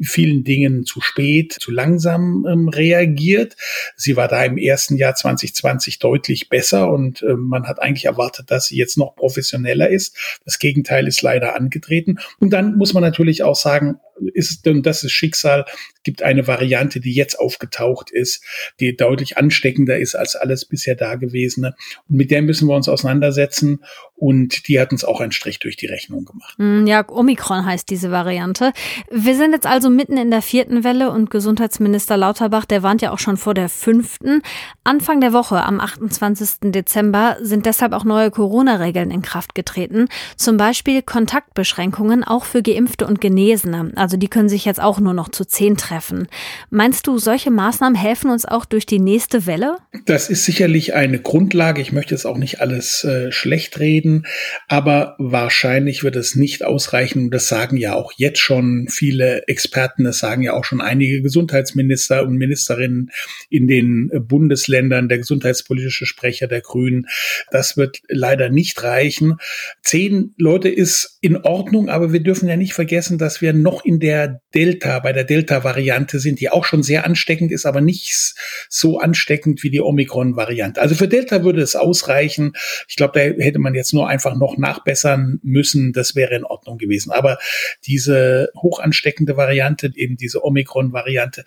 vielen 0.00 0.42
Dingen 0.42 0.84
zu 0.84 1.00
spät, 1.00 1.52
zu 1.52 1.70
langsam 1.70 2.44
ähm, 2.50 2.68
reagiert. 2.68 3.56
Sie 3.96 4.16
war 4.16 4.28
da 4.28 4.44
im 4.44 4.58
ersten 4.58 4.96
Jahr 4.96 5.14
2020 5.14 6.00
deutlich 6.00 6.48
besser 6.48 6.90
und 6.90 7.22
äh, 7.22 7.34
man 7.34 7.68
hat 7.68 7.80
eigentlich 7.80 8.06
erwartet, 8.06 8.50
dass 8.50 8.66
sie 8.66 8.76
jetzt 8.76 8.98
noch 8.98 9.14
professioneller 9.14 9.88
ist. 9.88 10.40
Das 10.44 10.58
Gegenteil 10.58 11.06
ist 11.06 11.22
leider 11.22 11.54
angetreten. 11.54 12.18
Und 12.40 12.50
dann 12.50 12.76
muss 12.76 12.92
man 12.92 13.04
natürlich 13.04 13.44
auch 13.44 13.56
sagen, 13.56 14.00
ist, 14.32 14.66
und 14.66 14.84
das 14.84 15.04
ist 15.04 15.12
Schicksal, 15.12 15.64
gibt 16.04 16.22
eine 16.22 16.46
Variante, 16.46 17.00
die 17.00 17.12
jetzt 17.12 17.38
aufgetaucht 17.40 18.10
ist, 18.10 18.44
die 18.78 18.96
deutlich 18.96 19.38
ansteckender 19.38 19.98
ist 19.98 20.14
als 20.14 20.36
alles 20.36 20.64
bisher 20.66 20.94
Dagewesene. 20.94 21.74
Und 22.08 22.16
mit 22.16 22.30
der 22.30 22.42
müssen 22.42 22.68
wir 22.68 22.76
uns 22.76 22.88
auseinandersetzen. 22.88 23.80
Und 24.16 24.68
die 24.68 24.78
hat 24.78 24.92
uns 24.92 25.04
auch 25.04 25.20
einen 25.20 25.32
Strich 25.32 25.58
durch 25.58 25.76
die 25.76 25.86
Rechnung 25.86 26.24
gemacht. 26.24 26.54
Mm, 26.58 26.86
ja, 26.86 27.04
Omikron 27.08 27.66
heißt 27.66 27.90
diese 27.90 28.10
Variante. 28.10 28.72
Wir 29.10 29.34
sind 29.34 29.52
jetzt 29.52 29.66
also 29.66 29.90
mitten 29.90 30.16
in 30.16 30.30
der 30.30 30.40
vierten 30.42 30.84
Welle 30.84 31.10
und 31.10 31.30
Gesundheitsminister 31.30 32.16
Lauterbach, 32.16 32.64
der 32.64 32.82
warnt 32.82 33.02
ja 33.02 33.10
auch 33.10 33.18
schon 33.18 33.36
vor 33.36 33.54
der 33.54 33.68
fünften. 33.68 34.42
Anfang 34.84 35.20
der 35.20 35.32
Woche, 35.32 35.62
am 35.64 35.80
28. 35.80 36.70
Dezember, 36.70 37.36
sind 37.40 37.66
deshalb 37.66 37.92
auch 37.92 38.04
neue 38.04 38.30
Corona-Regeln 38.30 39.10
in 39.10 39.22
Kraft 39.22 39.54
getreten. 39.54 40.06
Zum 40.36 40.56
Beispiel 40.56 41.02
Kontaktbeschränkungen 41.02 42.22
auch 42.22 42.44
für 42.44 42.62
Geimpfte 42.62 43.06
und 43.06 43.20
Genesene 43.20 43.92
Also 43.96 44.03
die 44.16 44.28
können 44.28 44.48
sich 44.48 44.64
jetzt 44.64 44.80
auch 44.80 45.00
nur 45.00 45.14
noch 45.14 45.28
zu 45.28 45.44
zehn 45.44 45.76
treffen. 45.76 46.28
Meinst 46.70 47.06
du, 47.06 47.18
solche 47.18 47.50
Maßnahmen 47.50 47.96
helfen 47.96 48.30
uns 48.30 48.44
auch 48.44 48.64
durch 48.64 48.86
die 48.86 48.98
nächste 48.98 49.46
Welle? 49.46 49.76
Das 50.06 50.28
ist 50.28 50.44
sicherlich 50.44 50.94
eine 50.94 51.18
Grundlage. 51.18 51.80
Ich 51.80 51.92
möchte 51.92 52.14
jetzt 52.14 52.26
auch 52.26 52.36
nicht 52.36 52.60
alles 52.60 53.04
äh, 53.04 53.32
schlecht 53.32 53.78
reden, 53.78 54.26
aber 54.68 55.16
wahrscheinlich 55.18 56.04
wird 56.04 56.16
es 56.16 56.34
nicht 56.34 56.64
ausreichen. 56.64 57.30
Das 57.30 57.48
sagen 57.48 57.76
ja 57.76 57.94
auch 57.94 58.12
jetzt 58.16 58.40
schon 58.40 58.86
viele 58.90 59.46
Experten, 59.48 60.04
das 60.04 60.18
sagen 60.18 60.42
ja 60.42 60.52
auch 60.52 60.64
schon 60.64 60.80
einige 60.80 61.22
Gesundheitsminister 61.22 62.22
und 62.22 62.36
Ministerinnen 62.36 63.10
in 63.48 63.66
den 63.66 64.10
Bundesländern, 64.26 65.08
der 65.08 65.18
gesundheitspolitische 65.18 66.06
Sprecher 66.06 66.46
der 66.46 66.60
Grünen. 66.60 67.06
Das 67.50 67.76
wird 67.76 68.02
leider 68.08 68.50
nicht 68.50 68.82
reichen. 68.82 69.38
Zehn 69.82 70.34
Leute 70.36 70.68
ist 70.68 71.18
in 71.20 71.36
Ordnung, 71.38 71.88
aber 71.88 72.12
wir 72.12 72.20
dürfen 72.20 72.48
ja 72.48 72.56
nicht 72.56 72.74
vergessen, 72.74 73.18
dass 73.18 73.40
wir 73.40 73.52
noch 73.52 73.84
in 73.94 74.00
der 74.00 74.40
Delta, 74.54 74.98
bei 74.98 75.12
der 75.12 75.24
Delta-Variante 75.24 76.18
sind, 76.18 76.40
die 76.40 76.50
auch 76.50 76.64
schon 76.64 76.82
sehr 76.82 77.04
ansteckend 77.04 77.52
ist, 77.52 77.64
aber 77.64 77.80
nicht 77.80 78.34
so 78.68 78.98
ansteckend 78.98 79.62
wie 79.62 79.70
die 79.70 79.80
Omikron-Variante. 79.80 80.80
Also 80.80 80.96
für 80.96 81.06
Delta 81.06 81.44
würde 81.44 81.62
es 81.62 81.76
ausreichen. 81.76 82.52
Ich 82.88 82.96
glaube, 82.96 83.12
da 83.14 83.42
hätte 83.42 83.60
man 83.60 83.74
jetzt 83.74 83.94
nur 83.94 84.08
einfach 84.08 84.34
noch 84.36 84.58
nachbessern 84.58 85.38
müssen. 85.42 85.92
Das 85.92 86.16
wäre 86.16 86.34
in 86.34 86.44
Ordnung 86.44 86.78
gewesen. 86.78 87.12
Aber 87.12 87.38
diese 87.86 88.50
hoch 88.60 88.80
ansteckende 88.80 89.36
Variante, 89.36 89.92
eben 89.94 90.16
diese 90.16 90.44
Omikron-Variante, 90.44 91.44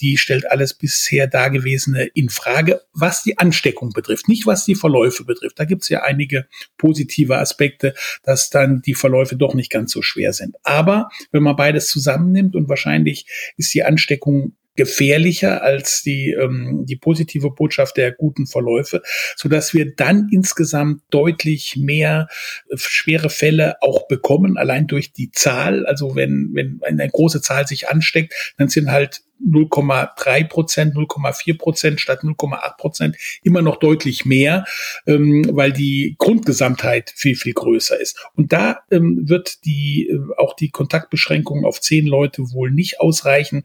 die 0.00 0.16
stellt 0.16 0.50
alles 0.50 0.74
bisher 0.74 1.26
Dagewesene 1.26 2.04
in 2.14 2.30
Frage, 2.30 2.80
was 2.94 3.22
die 3.22 3.36
Ansteckung 3.36 3.90
betrifft, 3.90 4.26
nicht 4.26 4.46
was 4.46 4.64
die 4.64 4.74
Verläufe 4.74 5.24
betrifft. 5.24 5.58
Da 5.58 5.66
gibt 5.66 5.82
es 5.82 5.90
ja 5.90 6.02
einige 6.02 6.46
positive 6.78 7.36
Aspekte, 7.36 7.92
dass 8.22 8.48
dann 8.48 8.80
die 8.80 8.94
Verläufe 8.94 9.36
doch 9.36 9.52
nicht 9.52 9.70
ganz 9.70 9.92
so 9.92 10.00
schwer 10.00 10.32
sind. 10.32 10.56
Aber 10.62 11.10
wenn 11.30 11.42
man 11.42 11.56
beides 11.56 11.89
zusammennimmt 11.90 12.56
und 12.56 12.68
wahrscheinlich 12.68 13.26
ist 13.56 13.74
die 13.74 13.82
Ansteckung 13.82 14.54
gefährlicher 14.76 15.62
als 15.62 16.02
die, 16.02 16.30
ähm, 16.30 16.86
die 16.88 16.96
positive 16.96 17.50
Botschaft 17.50 17.96
der 17.96 18.12
guten 18.12 18.46
Verläufe, 18.46 19.02
so 19.36 19.48
dass 19.48 19.74
wir 19.74 19.94
dann 19.94 20.28
insgesamt 20.32 21.02
deutlich 21.10 21.76
mehr 21.76 22.28
äh, 22.70 22.76
schwere 22.78 23.28
Fälle 23.28 23.76
auch 23.82 24.08
bekommen, 24.08 24.56
allein 24.56 24.86
durch 24.86 25.12
die 25.12 25.32
Zahl. 25.32 25.84
Also 25.84 26.14
wenn, 26.14 26.50
wenn 26.54 26.80
eine 26.82 27.10
große 27.10 27.42
Zahl 27.42 27.66
sich 27.66 27.88
ansteckt, 27.88 28.32
dann 28.56 28.68
sind 28.68 28.90
halt 28.90 29.20
0,3 29.46 30.48
Prozent, 30.48 30.94
0,4 30.94 31.58
Prozent 31.58 32.00
statt 32.00 32.20
0,8 32.22 32.76
Prozent 32.76 33.16
immer 33.42 33.62
noch 33.62 33.76
deutlich 33.76 34.24
mehr, 34.24 34.64
ähm, 35.06 35.46
weil 35.50 35.72
die 35.72 36.16
Grundgesamtheit 36.18 37.12
viel, 37.16 37.36
viel 37.36 37.54
größer 37.54 38.00
ist. 38.00 38.18
Und 38.34 38.52
da 38.52 38.80
ähm, 38.90 39.28
wird 39.28 39.64
die, 39.64 40.08
äh, 40.10 40.18
auch 40.36 40.54
die 40.54 40.70
Kontaktbeschränkung 40.70 41.64
auf 41.64 41.80
zehn 41.80 42.06
Leute 42.06 42.52
wohl 42.52 42.70
nicht 42.70 43.00
ausreichen, 43.00 43.64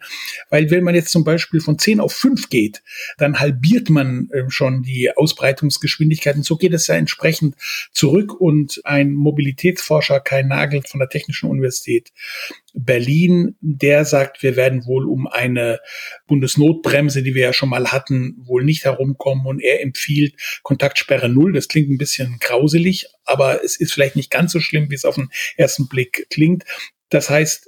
weil 0.49 0.69
wenn 0.71 0.83
man 0.83 0.95
jetzt 0.95 1.09
zum 1.09 1.23
Beispiel 1.23 1.59
von 1.59 1.79
zehn 1.79 1.99
auf 1.99 2.13
fünf 2.13 2.49
geht, 2.49 2.81
dann 3.17 3.39
halbiert 3.39 3.89
man 3.89 4.29
äh, 4.31 4.49
schon 4.49 4.83
die 4.83 5.11
Ausbreitungsgeschwindigkeit. 5.15 6.35
Und 6.35 6.45
so 6.45 6.57
geht 6.57 6.73
es 6.73 6.87
ja 6.87 6.95
entsprechend 6.95 7.55
zurück. 7.91 8.39
Und 8.39 8.81
ein 8.83 9.13
Mobilitätsforscher, 9.13 10.19
Kai 10.19 10.43
Nagel 10.43 10.83
von 10.83 10.99
der 10.99 11.09
Technischen 11.09 11.49
Universität 11.49 12.11
Berlin, 12.77 13.55
der 13.61 14.05
sagt, 14.05 14.43
wir 14.43 14.55
werden 14.55 14.85
wohl 14.85 15.05
um 15.07 15.27
eine 15.27 15.79
Bundesnotbremse, 16.27 17.23
die 17.23 17.33
wir 17.33 17.43
ja 17.43 17.53
schon 17.53 17.69
mal 17.69 17.91
hatten, 17.91 18.35
wohl 18.45 18.63
nicht 18.63 18.83
herumkommen 18.83 19.45
und 19.45 19.61
er 19.61 19.81
empfiehlt 19.81 20.35
Kontaktsperre 20.63 21.29
Null. 21.29 21.53
Das 21.53 21.67
klingt 21.67 21.89
ein 21.89 21.97
bisschen 21.97 22.37
grauselig, 22.39 23.07
aber 23.23 23.63
es 23.63 23.77
ist 23.77 23.93
vielleicht 23.93 24.15
nicht 24.15 24.29
ganz 24.29 24.51
so 24.51 24.59
schlimm, 24.59 24.89
wie 24.89 24.95
es 24.95 25.05
auf 25.05 25.15
den 25.15 25.29
ersten 25.57 25.87
Blick 25.87 26.27
klingt. 26.29 26.63
Das 27.09 27.29
heißt, 27.29 27.67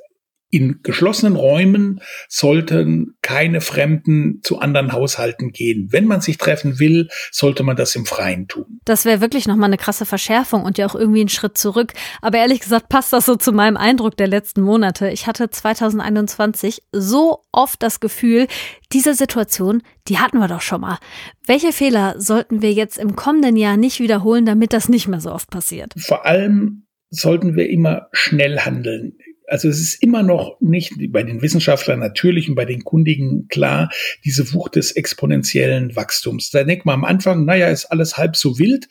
in 0.50 0.80
geschlossenen 0.82 1.36
Räumen 1.36 2.02
sollten 2.30 3.18
keine 3.22 3.60
Fremden 3.60 4.40
zu 4.44 4.60
anderen 4.60 4.94
Haushalten 4.94 5.52
gehen. 5.52 5.90
Wenn 5.92 6.06
man 6.06 6.22
sich 6.22 6.38
treffen 6.38 6.80
will, 6.80 7.10
sollte 7.32 7.64
man 7.64 7.76
das 7.76 7.96
im 7.96 8.06
Freien 8.06 8.48
tun. 8.48 8.80
Das 8.86 9.04
wäre 9.04 9.20
wirklich 9.20 9.48
nochmal 9.48 9.68
eine 9.68 9.78
krasse 9.78 10.06
Verschärfung 10.06 10.64
und 10.64 10.78
ja 10.78 10.86
auch 10.86 10.96
irgendwie 10.96 11.22
ein 11.22 11.30
Schritt 11.30 11.58
zurück. 11.58 11.94
Aber 12.22 12.38
ehrlich 12.38 12.62
gesagt 12.62 12.88
passt 12.88 13.12
das 13.12 13.26
so 13.26 13.36
zu 13.36 13.52
meinem 13.52 13.76
Eindruck 13.76 14.16
der 14.16 14.28
letzten 14.28 14.62
Monate. 14.62 15.10
Ich 15.10 15.28
hatte 15.28 15.50
2021 15.50 16.84
so 16.94 17.44
oft 17.52 17.84
das 17.84 18.00
Gefühl, 18.00 18.48
diese 18.94 19.14
Situation, 19.16 19.84
die 20.08 20.20
hatten 20.20 20.40
wir 20.40 20.48
doch 20.48 20.62
schon 20.62 20.82
mal. 20.82 20.98
Welche 21.46 21.74
Fehler 21.74 22.16
sollten 22.18 22.62
wir 22.62 22.72
jetzt 22.72 22.98
im 22.98 23.18
kommenden 23.18 23.58
Jahr 23.58 23.76
nicht 23.76 24.00
wiederholen, 24.00 24.46
damit 24.46 24.72
das 24.72 24.88
nicht 24.88 25.10
mehr 25.10 25.20
so 25.20 25.32
oft 25.32 25.50
passiert? 25.50 25.94
Vor 25.98 26.26
allem 26.26 26.88
sollten 27.10 27.56
wir 27.56 27.70
immer 27.70 28.08
schnell 28.12 28.60
handeln 28.60 29.18
also 29.48 29.70
es 29.70 29.80
ist 29.80 30.04
immer 30.04 30.24
noch 30.24 30.60
nicht 30.60 30.94
bei 31.10 31.24
den 31.24 31.42
Wissenschaftlern 31.42 32.00
natürlich 32.00 32.50
und 32.50 32.56
bei 32.56 32.66
den 32.66 32.84
Kundigen 32.84 33.48
klar, 33.48 33.90
diese 34.26 34.54
Wucht 34.54 34.76
des 34.76 34.92
exponentiellen 34.92 35.96
Wachstums. 35.96 36.52
Da 36.52 36.64
denkt 36.64 36.86
man 36.86 36.96
am 36.96 37.06
Anfang, 37.06 37.46
naja, 37.46 37.70
ist 37.70 37.86
alles 37.86 38.18
halb 38.18 38.36
so 38.36 38.60
wild. 38.60 38.88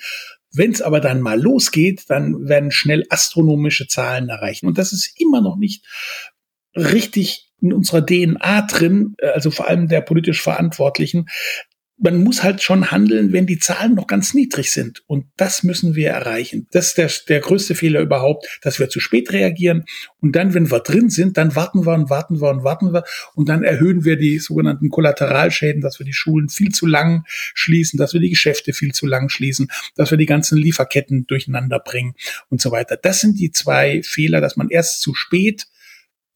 Wenn 0.52 0.72
es 0.72 0.80
aber 0.80 1.00
dann 1.00 1.20
mal 1.20 1.40
losgeht, 1.40 2.04
dann 2.08 2.48
werden 2.48 2.70
schnell 2.70 3.04
astronomische 3.10 3.86
Zahlen 3.86 4.30
erreichen. 4.30 4.66
Und 4.66 4.78
das 4.78 4.92
ist 4.92 5.20
immer 5.20 5.42
noch 5.42 5.56
nicht 5.56 5.84
richtig 6.75 7.50
in 7.60 7.72
unserer 7.72 8.04
DNA 8.04 8.62
drin, 8.62 9.16
also 9.20 9.50
vor 9.50 9.68
allem 9.68 9.88
der 9.88 10.02
politisch 10.02 10.42
Verantwortlichen, 10.42 11.26
man 11.99 12.23
muss 12.23 12.43
halt 12.43 12.62
schon 12.62 12.91
handeln, 12.91 13.33
wenn 13.33 13.47
die 13.47 13.59
Zahlen 13.59 13.95
noch 13.95 14.07
ganz 14.07 14.35
niedrig 14.35 14.71
sind. 14.71 15.03
Und 15.07 15.26
das 15.37 15.62
müssen 15.62 15.95
wir 15.95 16.11
erreichen. 16.11 16.67
Das 16.71 16.88
ist 16.88 16.99
der, 16.99 17.11
der 17.29 17.41
größte 17.41 17.75
Fehler 17.75 18.00
überhaupt, 18.00 18.47
dass 18.62 18.79
wir 18.79 18.91
zu 18.91 19.00
spät 19.00 19.33
reagieren. 19.33 19.85
Und 20.21 20.37
dann, 20.37 20.53
wenn 20.53 20.71
wir 20.71 20.81
drin 20.81 21.09
sind, 21.09 21.38
dann 21.38 21.57
warten 21.57 21.87
wir 21.87 21.95
und 21.95 22.11
warten 22.11 22.41
wir 22.41 22.50
und 22.50 22.65
warten 22.65 22.93
wir. 22.93 23.05
Und 23.35 23.49
dann 23.49 23.65
erhöhen 23.65 24.05
wir 24.05 24.17
die 24.17 24.38
sogenannten 24.38 24.91
Kollateralschäden, 24.91 25.81
dass 25.81 25.99
wir 25.99 26.05
die 26.05 26.12
Schulen 26.12 26.50
viel 26.50 26.71
zu 26.71 26.87
lang 26.87 27.25
schließen, 27.26 27.99
dass 27.99 28.12
wir 28.12 28.21
die 28.21 28.31
Geschäfte 28.31 28.75
viel 28.75 28.93
zu 28.93 29.07
lang 29.07 29.31
schließen, 29.31 29.69
dass 29.95 30.11
wir 30.11 30.19
die 30.19 30.26
ganzen 30.26 30.59
Lieferketten 30.59 31.26
durcheinander 31.26 31.81
bringen 31.81 32.15
und 32.50 32.61
so 32.61 32.71
weiter. 32.73 32.97
Das 32.97 33.21
sind 33.21 33.38
die 33.41 33.53
zwei 33.53 34.03
Fehler, 34.03 34.43
dass 34.43 34.57
man 34.57 34.69
erst 34.69 35.00
zu 35.00 35.15
spät 35.15 35.67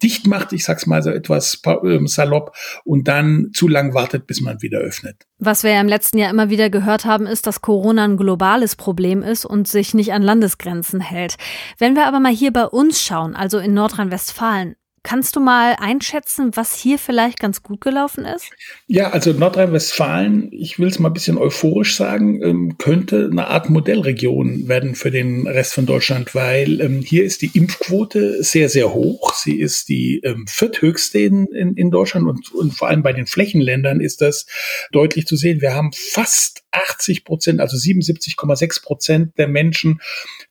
dicht 0.03 0.27
macht, 0.27 0.53
ich 0.53 0.65
sag's 0.65 0.87
mal 0.87 1.03
so 1.03 1.11
etwas 1.11 1.61
ähm, 1.85 2.07
salopp, 2.07 2.57
und 2.85 3.09
dann 3.09 3.51
zu 3.53 3.69
lang 3.69 3.95
wartet, 3.95 4.27
bis 4.27 4.41
man 4.41 4.63
wieder 4.63 4.79
öffnet. 4.79 5.27
Was 5.39 5.63
wir 5.63 5.73
ja 5.73 5.81
im 5.81 5.89
letzten 5.89 6.19
Jahr 6.19 6.31
immer 6.31 6.51
wieder 6.51 6.71
gehört 6.71 7.05
haben, 7.05 7.27
ist, 7.27 7.47
dass 7.47 7.63
Corona 7.63 8.05
ein 8.05 8.17
globales 8.17 8.77
Problem 8.77 9.23
ist 9.23 9.45
und 9.45 9.69
sich 9.69 9.95
nicht 9.95 10.13
an 10.13 10.23
Landesgrenzen 10.23 11.01
hält. 11.01 11.37
Wenn 11.79 11.97
wir 11.97 12.07
aber 12.07 12.21
mal 12.21 12.33
hier 12.33 12.53
bei 12.53 12.67
uns 12.67 13.03
schauen, 13.03 13.35
also 13.35 13.59
in 13.59 13.75
Nordrhein-Westfalen, 13.75 14.77
Kannst 15.03 15.35
du 15.35 15.41
mal 15.41 15.77
einschätzen, 15.81 16.51
was 16.57 16.75
hier 16.75 16.99
vielleicht 16.99 17.41
ganz 17.41 17.63
gut 17.63 17.81
gelaufen 17.81 18.27
ist? 18.27 18.51
Ja, 18.87 19.11
also 19.11 19.33
Nordrhein-Westfalen, 19.33 20.51
ich 20.53 20.79
will 20.79 20.89
es 20.89 20.99
mal 20.99 21.09
ein 21.09 21.15
bisschen 21.15 21.39
euphorisch 21.39 21.97
sagen, 21.97 22.43
ähm, 22.43 22.77
könnte 22.77 23.31
eine 23.33 23.47
Art 23.47 23.71
Modellregion 23.71 24.69
werden 24.69 24.95
für 24.95 25.11
den 25.11 25.47
Rest 25.47 25.73
von 25.73 25.87
Deutschland, 25.87 26.35
weil 26.35 26.83
ähm, 26.83 27.01
hier 27.01 27.25
ist 27.25 27.41
die 27.41 27.51
Impfquote 27.55 28.43
sehr, 28.43 28.69
sehr 28.69 28.93
hoch. 28.93 29.33
Sie 29.33 29.59
ist 29.59 29.89
die 29.89 30.21
ähm, 30.23 30.45
vierthöchste 30.47 31.19
in, 31.19 31.47
in, 31.47 31.91
Deutschland 31.91 32.29
und, 32.29 32.53
und 32.53 32.75
vor 32.75 32.89
allem 32.89 33.03
bei 33.03 33.15
den 33.15 33.27
Flächenländern 33.27 34.01
ist 34.01 34.21
das 34.21 34.45
deutlich 34.93 35.27
zu 35.27 35.37
sehen. 35.37 35.63
Wir 35.63 35.75
haben 35.75 35.93
fast 35.93 36.63
80 36.73 37.25
Prozent, 37.25 37.61
also 37.61 37.77
77,6 37.77 38.83
Prozent 38.83 39.39
der 39.39 39.49
Menschen 39.49 40.01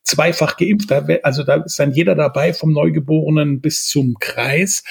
zweifach 0.02 0.56
geimpft. 0.56 0.92
Also 1.22 1.44
da 1.44 1.56
ist 1.56 1.78
dann 1.78 1.92
jeder 1.92 2.14
dabei, 2.14 2.52
vom 2.52 2.72
Neugeborenen 2.72 3.60
bis 3.60 3.86
zum 3.86 4.16
Kreis. 4.18 4.82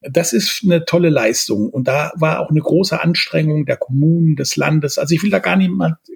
Das 0.00 0.32
ist 0.32 0.62
eine 0.64 0.84
tolle 0.84 1.10
Leistung. 1.10 1.68
Und 1.68 1.88
da 1.88 2.12
war 2.16 2.40
auch 2.40 2.50
eine 2.50 2.60
große 2.60 3.00
Anstrengung 3.00 3.66
der 3.66 3.76
Kommunen, 3.76 4.36
des 4.36 4.56
Landes. 4.56 4.98
Also 4.98 5.14
ich 5.14 5.22
will 5.22 5.30
da 5.30 5.38
gar 5.38 5.56
nicht, 5.56 5.70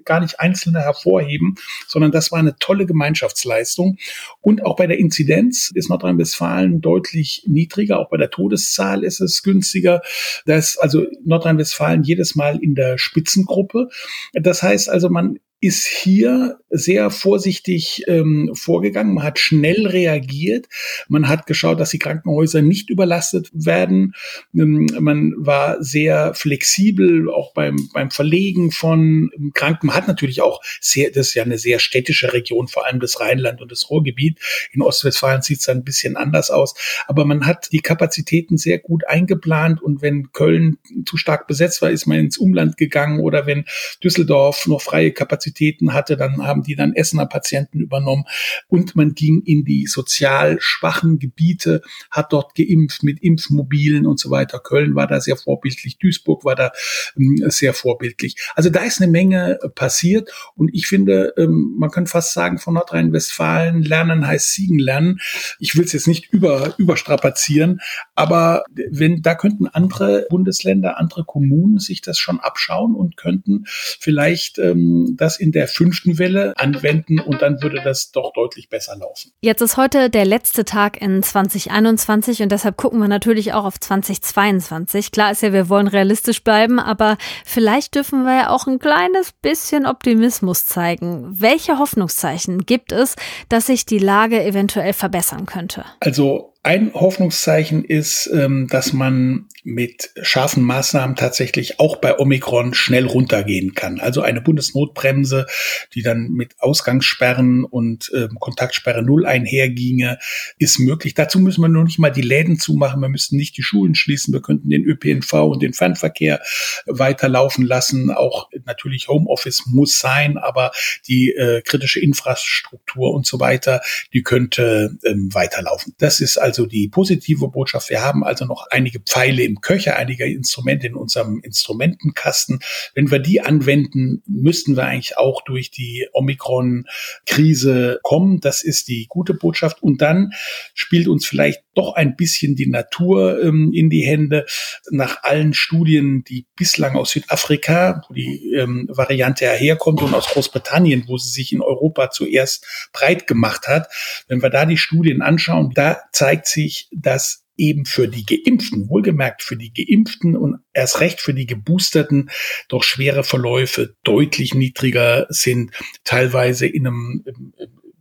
gar 0.05 0.19
nicht 0.19 0.39
Einzelne 0.39 0.79
hervorheben, 0.79 1.55
sondern 1.87 2.11
das 2.11 2.31
war 2.31 2.39
eine 2.39 2.55
tolle 2.57 2.85
Gemeinschaftsleistung. 2.85 3.97
Und 4.41 4.65
auch 4.65 4.75
bei 4.75 4.87
der 4.87 4.99
Inzidenz 4.99 5.71
ist 5.73 5.89
Nordrhein-Westfalen 5.89 6.81
deutlich 6.81 7.43
niedriger. 7.47 7.99
Auch 7.99 8.09
bei 8.09 8.17
der 8.17 8.29
Todeszahl 8.29 9.03
ist 9.03 9.21
es 9.21 9.43
günstiger. 9.43 10.01
Das 10.45 10.77
also 10.77 11.05
Nordrhein-Westfalen 11.23 12.03
jedes 12.03 12.35
Mal 12.35 12.61
in 12.61 12.75
der 12.75 12.97
Spitzengruppe. 12.97 13.89
Das 14.33 14.54
heißt 14.63 14.89
also, 14.89 15.09
man 15.09 15.39
ist 15.65 15.87
hier 15.87 16.59
sehr 16.69 17.09
vorsichtig 17.09 18.03
ähm, 18.07 18.51
vorgegangen. 18.53 19.15
Man 19.15 19.23
hat 19.23 19.39
schnell 19.39 19.87
reagiert. 19.87 20.67
Man 21.07 21.27
hat 21.27 21.47
geschaut, 21.47 21.79
dass 21.79 21.89
die 21.89 21.97
Krankenhäuser 21.97 22.61
nicht 22.61 22.91
überlastet 22.91 23.49
werden. 23.51 24.13
Ähm, 24.53 24.85
man 24.99 25.33
war 25.37 25.81
sehr 25.83 26.35
flexibel, 26.35 27.31
auch 27.31 27.51
beim, 27.53 27.89
beim 27.93 28.11
Verlegen 28.11 28.69
von 28.69 29.31
Kranken. 29.55 29.87
Man 29.87 29.95
hat 29.95 30.07
natürlich 30.07 30.41
auch 30.41 30.61
sehr, 30.79 31.09
das 31.09 31.29
ist 31.29 31.33
ja 31.33 31.43
eine 31.43 31.57
sehr 31.57 31.79
städtische 31.79 32.31
Region, 32.33 32.67
vor 32.67 32.85
allem 32.85 32.99
das 32.99 33.19
Rheinland 33.19 33.59
und 33.59 33.71
das 33.71 33.89
Ruhrgebiet. 33.89 34.39
In 34.71 34.83
Ostwestfalen 34.83 35.41
sieht 35.41 35.61
es 35.61 35.69
ein 35.69 35.83
bisschen 35.83 36.15
anders 36.15 36.51
aus. 36.51 36.75
Aber 37.07 37.25
man 37.25 37.47
hat 37.47 37.69
die 37.71 37.79
Kapazitäten 37.79 38.57
sehr 38.57 38.77
gut 38.77 39.07
eingeplant. 39.07 39.81
Und 39.81 40.03
wenn 40.03 40.31
Köln 40.31 40.77
zu 41.07 41.17
stark 41.17 41.47
besetzt 41.47 41.81
war, 41.81 41.89
ist 41.89 42.05
man 42.05 42.19
ins 42.19 42.37
Umland 42.37 42.77
gegangen 42.77 43.19
oder 43.19 43.47
wenn 43.47 43.65
Düsseldorf 44.03 44.67
noch 44.67 44.83
freie 44.83 45.11
Kapazitäten 45.11 45.54
Kapazitäten 45.55 45.93
hatte, 45.93 46.17
dann 46.17 46.45
haben 46.45 46.63
die 46.63 46.75
dann 46.75 46.93
Essener 46.93 47.25
Patienten 47.25 47.79
übernommen 47.79 48.25
und 48.67 48.95
man 48.95 49.13
ging 49.13 49.41
in 49.45 49.63
die 49.63 49.87
sozial 49.87 50.57
schwachen 50.59 51.19
Gebiete, 51.19 51.81
hat 52.11 52.33
dort 52.33 52.55
geimpft 52.55 53.03
mit 53.03 53.21
Impfmobilen 53.21 54.05
und 54.05 54.19
so 54.19 54.29
weiter. 54.29 54.59
Köln 54.59 54.95
war 54.95 55.07
da 55.07 55.21
sehr 55.21 55.37
vorbildlich, 55.37 55.97
Duisburg 55.97 56.43
war 56.43 56.55
da 56.55 56.71
ähm, 57.17 57.37
sehr 57.47 57.73
vorbildlich. 57.73 58.35
Also 58.55 58.69
da 58.69 58.81
ist 58.81 59.01
eine 59.01 59.11
Menge 59.11 59.59
passiert 59.75 60.31
und 60.55 60.69
ich 60.73 60.87
finde, 60.87 61.33
ähm, 61.37 61.75
man 61.77 61.89
kann 61.89 62.07
fast 62.07 62.33
sagen, 62.33 62.57
von 62.57 62.73
Nordrhein-Westfalen 62.73 63.81
lernen 63.81 64.27
heißt 64.27 64.53
siegen 64.53 64.79
lernen. 64.79 65.19
Ich 65.59 65.75
will 65.75 65.85
es 65.85 65.93
jetzt 65.93 66.07
nicht 66.07 66.31
über, 66.33 66.75
überstrapazieren, 66.77 67.79
aber 68.13 68.63
wenn 68.89 69.21
da 69.21 69.35
könnten 69.35 69.67
andere 69.67 70.27
Bundesländer, 70.29 70.97
andere 70.97 71.23
Kommunen 71.23 71.79
sich 71.79 72.01
das 72.01 72.17
schon 72.17 72.39
abschauen 72.39 72.95
und 72.95 73.17
könnten 73.17 73.63
vielleicht 73.65 74.59
ähm, 74.59 75.15
das 75.17 75.39
in 75.45 75.51
der 75.51 75.67
fünften 75.67 76.17
Welle 76.17 76.53
anwenden 76.57 77.19
und 77.19 77.41
dann 77.41 77.61
würde 77.61 77.79
das 77.83 78.11
doch 78.11 78.33
deutlich 78.33 78.67
besser 78.67 78.97
laufen. 78.97 79.31
Jetzt 79.41 79.61
ist 79.61 79.77
heute 79.77 80.09
der 80.09 80.25
letzte 80.25 80.65
Tag 80.65 80.99
in 80.99 81.21
2021 81.21 82.41
und 82.41 82.51
deshalb 82.51 82.77
gucken 82.77 82.99
wir 82.99 83.07
natürlich 83.07 83.53
auch 83.53 83.63
auf 83.63 83.79
2022. 83.79 85.11
Klar 85.11 85.31
ist 85.31 85.43
ja, 85.43 85.53
wir 85.53 85.69
wollen 85.69 85.87
realistisch 85.87 86.43
bleiben, 86.43 86.79
aber 86.79 87.17
vielleicht 87.45 87.93
dürfen 87.93 88.23
wir 88.23 88.35
ja 88.35 88.49
auch 88.49 88.65
ein 88.65 88.79
kleines 88.79 89.31
bisschen 89.33 89.85
Optimismus 89.85 90.65
zeigen. 90.65 91.27
Welche 91.29 91.77
Hoffnungszeichen 91.77 92.65
gibt 92.65 92.91
es, 92.91 93.15
dass 93.49 93.67
sich 93.67 93.85
die 93.85 93.99
Lage 93.99 94.43
eventuell 94.43 94.93
verbessern 94.93 95.45
könnte? 95.45 95.85
Also 95.99 96.53
ein 96.63 96.91
Hoffnungszeichen 96.95 97.85
ist, 97.85 98.27
ähm, 98.33 98.67
dass 98.71 98.91
man 98.91 99.47
mit 99.65 100.11
scharfen 100.21 100.61
Maßnahmen 100.63 101.15
tatsächlich 101.15 101.79
auch 101.79 101.95
bei 101.95 102.19
Omikron 102.19 102.75
schnell 102.75 103.07
runtergehen 103.07 103.73
kann. 103.73 103.99
Also 103.99 104.21
eine 104.21 104.39
Bundesnotbremse, 104.39 105.47
die 105.95 106.03
dann 106.03 106.29
mit 106.29 106.53
Ausgangssperren 106.59 107.63
und 107.63 108.11
ähm, 108.15 108.37
Kontaktsperre 108.39 109.01
Null 109.01 109.25
einherginge, 109.25 110.19
ist 110.59 110.77
möglich. 110.77 111.15
Dazu 111.15 111.39
müssen 111.39 111.61
wir 111.61 111.67
nur 111.67 111.83
nicht 111.83 111.97
mal 111.97 112.11
die 112.11 112.21
Läden 112.21 112.59
zumachen. 112.59 113.01
Wir 113.01 113.09
müssten 113.09 113.37
nicht 113.37 113.57
die 113.57 113.63
Schulen 113.63 113.95
schließen. 113.95 114.33
Wir 114.33 114.41
könnten 114.41 114.69
den 114.69 114.83
ÖPNV 114.83 115.33
und 115.33 115.63
den 115.63 115.73
Fernverkehr 115.73 116.41
weiterlaufen 116.85 117.65
lassen. 117.65 118.11
Auch 118.11 118.49
natürlich 118.65 119.07
Homeoffice 119.07 119.65
muss 119.65 119.97
sein, 119.97 120.37
aber 120.37 120.71
die 121.07 121.31
äh, 121.31 121.63
kritische 121.63 121.99
Infrastruktur 121.99 123.15
und 123.15 123.25
so 123.25 123.39
weiter, 123.39 123.81
die 124.13 124.21
könnte 124.21 124.95
ähm, 125.05 125.33
weiterlaufen. 125.33 125.95
Das 125.97 126.19
ist 126.19 126.37
also 126.37 126.67
die 126.67 126.87
positive 126.87 127.47
Botschaft. 127.47 127.89
Wir 127.89 128.03
haben 128.03 128.23
also 128.23 128.45
noch 128.45 128.67
einige 128.69 128.99
Pfeile 128.99 129.41
im 129.41 129.54
Köcher, 129.61 129.95
einige 129.97 130.25
Instrumente 130.25 130.87
in 130.87 130.95
unserem 130.95 131.39
Instrumentenkasten. 131.41 132.59
Wenn 132.93 133.11
wir 133.11 133.19
die 133.19 133.41
anwenden, 133.41 134.23
müssten 134.27 134.75
wir 134.75 134.85
eigentlich 134.85 135.17
auch 135.17 135.43
durch 135.43 135.71
die 135.71 136.07
Omikron-Krise 136.13 137.99
kommen. 138.03 138.39
Das 138.39 138.63
ist 138.63 138.87
die 138.87 139.05
gute 139.09 139.33
Botschaft. 139.33 139.81
Und 139.83 140.01
dann 140.01 140.31
spielt 140.73 141.07
uns 141.07 141.25
vielleicht 141.25 141.63
doch 141.75 141.95
ein 141.95 142.15
bisschen 142.15 142.55
die 142.55 142.67
Natur 142.67 143.41
ähm, 143.43 143.71
in 143.73 143.89
die 143.89 144.05
Hände. 144.05 144.45
Nach 144.89 145.23
allen 145.23 145.53
Studien, 145.53 146.23
die 146.23 146.45
bislang 146.55 146.95
aus 146.95 147.11
Südafrika, 147.11 148.03
wo 148.07 148.13
die 148.13 148.53
ähm, 148.53 148.87
Variante 148.89 149.49
herkommt 149.49 150.01
und 150.01 150.13
aus 150.13 150.27
Großbritannien, 150.27 151.05
wo 151.07 151.17
sie 151.17 151.29
sich 151.29 151.51
in 151.51 151.61
Europa 151.61 152.09
zuerst 152.09 152.65
breit 152.93 153.27
gemacht 153.27 153.67
hat, 153.67 153.87
wenn 154.27 154.41
wir 154.41 154.49
da 154.49 154.65
die 154.65 154.77
Studien 154.77 155.21
anschauen, 155.21 155.71
da 155.73 156.01
zeigt 156.11 156.47
sich, 156.47 156.89
dass 156.91 157.44
eben 157.57 157.85
für 157.85 158.07
die 158.07 158.25
Geimpften, 158.25 158.89
wohlgemerkt 158.89 159.43
für 159.43 159.57
die 159.57 159.73
Geimpften 159.73 160.35
und 160.35 160.59
erst 160.73 160.99
recht 160.99 161.21
für 161.21 161.33
die 161.33 161.45
Geboosterten 161.45 162.29
doch 162.69 162.83
schwere 162.83 163.23
Verläufe 163.23 163.95
deutlich 164.03 164.53
niedriger 164.53 165.27
sind, 165.29 165.71
teilweise 166.03 166.67
in 166.67 166.87
einem 166.87 167.23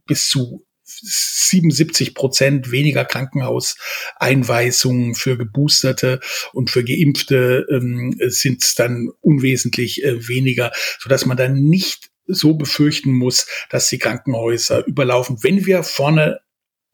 bis 0.07 0.29
zu 0.29 0.67
77 0.85 2.15
Prozent 2.15 2.71
weniger 2.71 3.05
Krankenhauseinweisungen 3.05 5.15
für 5.15 5.39
Geboosterte 5.39 6.21
und 6.53 6.71
für 6.71 6.85
Geimpfte 6.85 7.67
ähm, 7.71 8.15
sind 8.29 8.63
es 8.63 8.75
dann 8.75 9.09
unwesentlich 9.21 10.05
äh, 10.05 10.29
weniger, 10.29 10.73
so 11.01 11.09
dass 11.09 11.27
man 11.27 11.37
dann 11.37 11.55
nicht 11.55 12.11
so 12.27 12.55
befürchten 12.55 13.13
muss, 13.13 13.47
dass 13.71 13.89
die 13.89 13.99
Krankenhäuser 13.99 14.87
überlaufen, 14.87 15.39
wenn 15.43 15.67
wir 15.67 15.83
vorne 15.83 16.41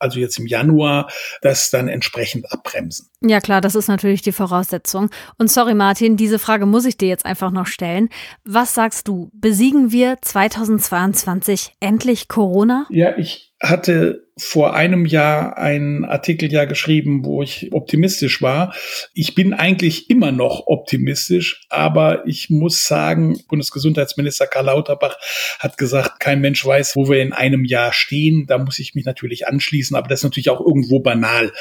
also 0.00 0.18
jetzt 0.18 0.38
im 0.38 0.46
Januar, 0.46 1.10
das 1.42 1.70
dann 1.70 1.88
entsprechend 1.88 2.52
abbremsen. 2.52 3.08
Ja 3.20 3.40
klar, 3.40 3.60
das 3.60 3.74
ist 3.74 3.88
natürlich 3.88 4.22
die 4.22 4.32
Voraussetzung. 4.32 5.10
Und 5.38 5.50
sorry 5.50 5.74
Martin, 5.74 6.16
diese 6.16 6.38
Frage 6.38 6.66
muss 6.66 6.84
ich 6.84 6.96
dir 6.96 7.08
jetzt 7.08 7.26
einfach 7.26 7.50
noch 7.50 7.66
stellen. 7.66 8.08
Was 8.44 8.74
sagst 8.74 9.06
du, 9.06 9.30
besiegen 9.34 9.92
wir 9.92 10.18
2022 10.20 11.76
endlich 11.80 12.28
Corona? 12.28 12.86
Ja, 12.90 13.16
ich 13.16 13.49
hatte 13.60 14.26
vor 14.38 14.74
einem 14.74 15.04
Jahr 15.04 15.58
einen 15.58 16.06
Artikel 16.06 16.50
ja 16.50 16.64
geschrieben, 16.64 17.26
wo 17.26 17.42
ich 17.42 17.72
optimistisch 17.72 18.40
war. 18.40 18.74
Ich 19.12 19.34
bin 19.34 19.52
eigentlich 19.52 20.08
immer 20.08 20.32
noch 20.32 20.66
optimistisch, 20.66 21.66
aber 21.68 22.26
ich 22.26 22.48
muss 22.48 22.84
sagen, 22.84 23.38
Bundesgesundheitsminister 23.48 24.46
Karl 24.46 24.64
Lauterbach 24.66 25.18
hat 25.58 25.76
gesagt, 25.76 26.20
kein 26.20 26.40
Mensch 26.40 26.64
weiß, 26.64 26.96
wo 26.96 27.10
wir 27.10 27.20
in 27.20 27.34
einem 27.34 27.66
Jahr 27.66 27.92
stehen. 27.92 28.46
Da 28.46 28.56
muss 28.56 28.78
ich 28.78 28.94
mich 28.94 29.04
natürlich 29.04 29.46
anschließen, 29.46 29.94
aber 29.94 30.08
das 30.08 30.20
ist 30.20 30.24
natürlich 30.24 30.50
auch 30.50 30.60
irgendwo 30.60 31.00
banal. 31.00 31.52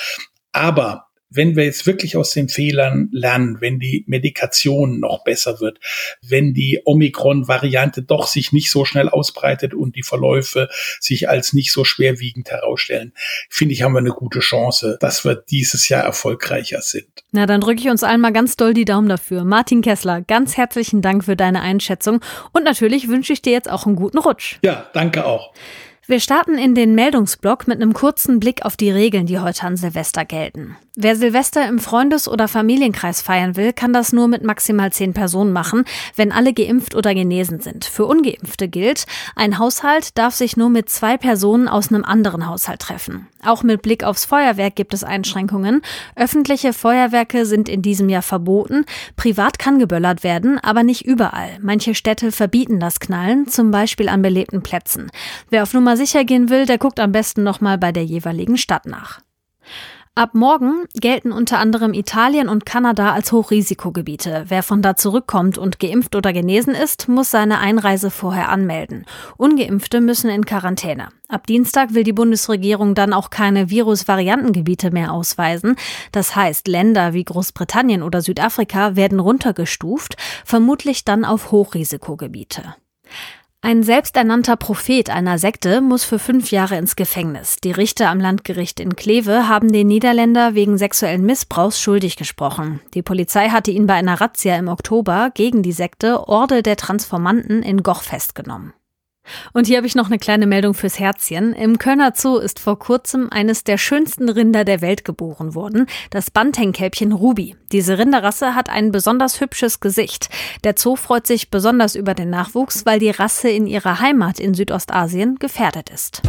Aber 0.53 1.08
wenn 1.29 1.55
wir 1.55 1.65
jetzt 1.65 1.85
wirklich 1.85 2.17
aus 2.17 2.31
den 2.31 2.49
Fehlern 2.49 3.09
lernen, 3.11 3.57
wenn 3.59 3.79
die 3.79 4.03
Medikation 4.07 4.99
noch 4.99 5.23
besser 5.23 5.59
wird, 5.59 5.79
wenn 6.21 6.53
die 6.53 6.81
Omikron-Variante 6.85 8.01
doch 8.01 8.27
sich 8.27 8.51
nicht 8.51 8.71
so 8.71 8.85
schnell 8.85 9.09
ausbreitet 9.09 9.73
und 9.73 9.95
die 9.95 10.03
Verläufe 10.03 10.69
sich 10.99 11.29
als 11.29 11.53
nicht 11.53 11.71
so 11.71 11.83
schwerwiegend 11.83 12.49
herausstellen, 12.49 13.13
finde 13.49 13.73
ich, 13.73 13.83
haben 13.83 13.93
wir 13.93 13.99
eine 13.99 14.09
gute 14.09 14.39
Chance, 14.39 14.97
dass 14.99 15.23
wir 15.23 15.35
dieses 15.35 15.89
Jahr 15.89 16.03
erfolgreicher 16.03 16.81
sind. 16.81 17.07
Na, 17.31 17.45
dann 17.45 17.61
drücke 17.61 17.81
ich 17.81 17.89
uns 17.89 18.03
allen 18.03 18.21
mal 18.21 18.33
ganz 18.33 18.57
doll 18.57 18.73
die 18.73 18.85
Daumen 18.85 19.09
dafür. 19.09 19.43
Martin 19.43 19.81
Kessler, 19.81 20.21
ganz 20.21 20.57
herzlichen 20.57 21.01
Dank 21.01 21.25
für 21.25 21.35
deine 21.35 21.61
Einschätzung 21.61 22.21
und 22.53 22.63
natürlich 22.63 23.07
wünsche 23.07 23.33
ich 23.33 23.41
dir 23.41 23.53
jetzt 23.53 23.69
auch 23.69 23.85
einen 23.85 23.95
guten 23.95 24.17
Rutsch. 24.17 24.57
Ja, 24.63 24.89
danke 24.93 25.25
auch. 25.25 25.53
Wir 26.09 26.19
starten 26.19 26.57
in 26.57 26.73
den 26.73 26.95
Meldungsblock 26.95 27.67
mit 27.67 27.79
einem 27.79 27.93
kurzen 27.93 28.39
Blick 28.39 28.65
auf 28.65 28.75
die 28.75 28.89
Regeln, 28.89 29.27
die 29.27 29.37
heute 29.37 29.61
an 29.67 29.77
Silvester 29.77 30.25
gelten. 30.25 30.75
Wer 31.01 31.15
Silvester 31.15 31.65
im 31.65 31.79
Freundes- 31.79 32.27
oder 32.27 32.49
Familienkreis 32.49 33.21
feiern 33.21 33.55
will, 33.55 33.71
kann 33.71 33.93
das 33.93 34.11
nur 34.11 34.27
mit 34.27 34.43
maximal 34.43 34.91
zehn 34.91 35.13
Personen 35.13 35.53
machen, 35.53 35.85
wenn 36.17 36.33
alle 36.33 36.51
geimpft 36.51 36.93
oder 36.93 37.15
genesen 37.15 37.61
sind. 37.61 37.85
Für 37.85 38.05
Ungeimpfte 38.05 38.67
gilt, 38.67 39.05
ein 39.33 39.59
Haushalt 39.59 40.17
darf 40.17 40.35
sich 40.35 40.57
nur 40.57 40.69
mit 40.69 40.89
zwei 40.89 41.15
Personen 41.15 41.69
aus 41.69 41.87
einem 41.87 42.03
anderen 42.03 42.47
Haushalt 42.47 42.81
treffen. 42.81 43.29
Auch 43.45 43.63
mit 43.63 43.81
Blick 43.81 44.03
aufs 44.03 44.25
Feuerwerk 44.25 44.75
gibt 44.75 44.93
es 44.93 45.05
Einschränkungen. 45.05 45.83
Öffentliche 46.17 46.73
Feuerwerke 46.73 47.45
sind 47.45 47.69
in 47.69 47.81
diesem 47.81 48.09
Jahr 48.09 48.21
verboten. 48.21 48.83
Privat 49.15 49.57
kann 49.57 49.79
geböllert 49.79 50.25
werden, 50.25 50.59
aber 50.59 50.83
nicht 50.83 51.05
überall. 51.05 51.59
Manche 51.61 51.95
Städte 51.95 52.33
verbieten 52.33 52.81
das 52.81 52.99
Knallen, 52.99 53.47
zum 53.47 53.71
Beispiel 53.71 54.09
an 54.09 54.21
belebten 54.21 54.63
Plätzen. 54.63 55.09
Wer 55.49 55.63
auf 55.63 55.73
Nummer 55.73 55.95
sicher 55.95 56.25
gehen 56.25 56.49
will, 56.49 56.65
der 56.65 56.77
guckt 56.77 56.99
am 56.99 57.13
besten 57.13 57.43
nochmal 57.43 57.77
bei 57.77 57.93
der 57.93 58.03
jeweiligen 58.03 58.57
Stadt 58.57 58.85
nach. 58.85 59.21
Ab 60.19 60.31
morgen 60.33 60.83
gelten 60.95 61.31
unter 61.31 61.59
anderem 61.59 61.93
Italien 61.93 62.49
und 62.49 62.65
Kanada 62.65 63.13
als 63.13 63.31
Hochrisikogebiete. 63.31 64.43
Wer 64.49 64.63
von 64.63 64.81
da 64.81 64.97
zurückkommt 64.97 65.57
und 65.57 65.79
geimpft 65.79 66.13
oder 66.13 66.33
genesen 66.33 66.75
ist, 66.75 67.07
muss 67.07 67.31
seine 67.31 67.59
Einreise 67.59 68.11
vorher 68.11 68.49
anmelden. 68.49 69.05
Ungeimpfte 69.37 70.01
müssen 70.01 70.29
in 70.29 70.43
Quarantäne. 70.43 71.07
Ab 71.29 71.47
Dienstag 71.47 71.93
will 71.93 72.03
die 72.03 72.11
Bundesregierung 72.11 72.95
dann 72.95 73.13
auch 73.13 73.29
keine 73.29 73.69
Virusvariantengebiete 73.69 74.91
mehr 74.91 75.13
ausweisen. 75.13 75.77
Das 76.11 76.35
heißt, 76.35 76.67
Länder 76.67 77.13
wie 77.13 77.23
Großbritannien 77.23 78.03
oder 78.03 78.21
Südafrika 78.21 78.97
werden 78.97 79.21
runtergestuft, 79.21 80.17
vermutlich 80.43 81.05
dann 81.05 81.23
auf 81.23 81.53
Hochrisikogebiete. 81.53 82.75
Ein 83.61 83.83
selbsternannter 83.83 84.55
Prophet 84.55 85.09
einer 85.09 85.37
Sekte 85.37 85.81
muss 85.81 86.05
für 86.05 86.17
fünf 86.17 86.49
Jahre 86.49 86.77
ins 86.77 86.95
Gefängnis. 86.95 87.57
Die 87.57 87.71
Richter 87.71 88.09
am 88.09 88.21
Landgericht 88.21 88.79
in 88.79 88.95
Kleve 88.95 89.49
haben 89.49 89.69
den 89.69 89.87
Niederländer 89.87 90.55
wegen 90.55 90.77
sexuellen 90.77 91.25
Missbrauchs 91.25 91.81
schuldig 91.81 92.15
gesprochen. 92.15 92.79
Die 92.93 93.01
Polizei 93.01 93.49
hatte 93.49 93.71
ihn 93.71 93.85
bei 93.85 93.95
einer 93.95 94.21
Razzia 94.21 94.55
im 94.55 94.69
Oktober 94.69 95.31
gegen 95.33 95.61
die 95.61 95.73
Sekte 95.73 96.29
Orde 96.29 96.63
der 96.63 96.77
Transformanten 96.77 97.61
in 97.61 97.83
Goch 97.83 98.01
festgenommen. 98.01 98.73
Und 99.53 99.67
hier 99.67 99.77
habe 99.77 99.87
ich 99.87 99.95
noch 99.95 100.07
eine 100.07 100.19
kleine 100.19 100.47
Meldung 100.47 100.73
fürs 100.73 100.99
Herzchen. 100.99 101.53
Im 101.53 101.77
Kölner 101.77 102.13
Zoo 102.15 102.37
ist 102.37 102.59
vor 102.59 102.79
kurzem 102.79 103.29
eines 103.31 103.63
der 103.63 103.77
schönsten 103.77 104.29
Rinder 104.29 104.63
der 104.65 104.81
Welt 104.81 105.05
geboren 105.05 105.55
worden, 105.55 105.87
das 106.09 106.31
Bantenkelbchen 106.31 107.11
Ruby. 107.11 107.55
Diese 107.71 107.97
Rinderrasse 107.97 108.55
hat 108.55 108.69
ein 108.69 108.91
besonders 108.91 109.41
hübsches 109.41 109.79
Gesicht. 109.79 110.29
Der 110.63 110.75
Zoo 110.77 110.95
freut 110.95 111.27
sich 111.27 111.49
besonders 111.49 111.95
über 111.95 112.13
den 112.13 112.29
Nachwuchs, 112.29 112.85
weil 112.85 112.99
die 112.99 113.11
Rasse 113.11 113.49
in 113.49 113.67
ihrer 113.67 113.99
Heimat 113.99 114.39
in 114.39 114.53
Südostasien 114.53 115.37
gefährdet 115.39 115.89
ist. 115.89 116.21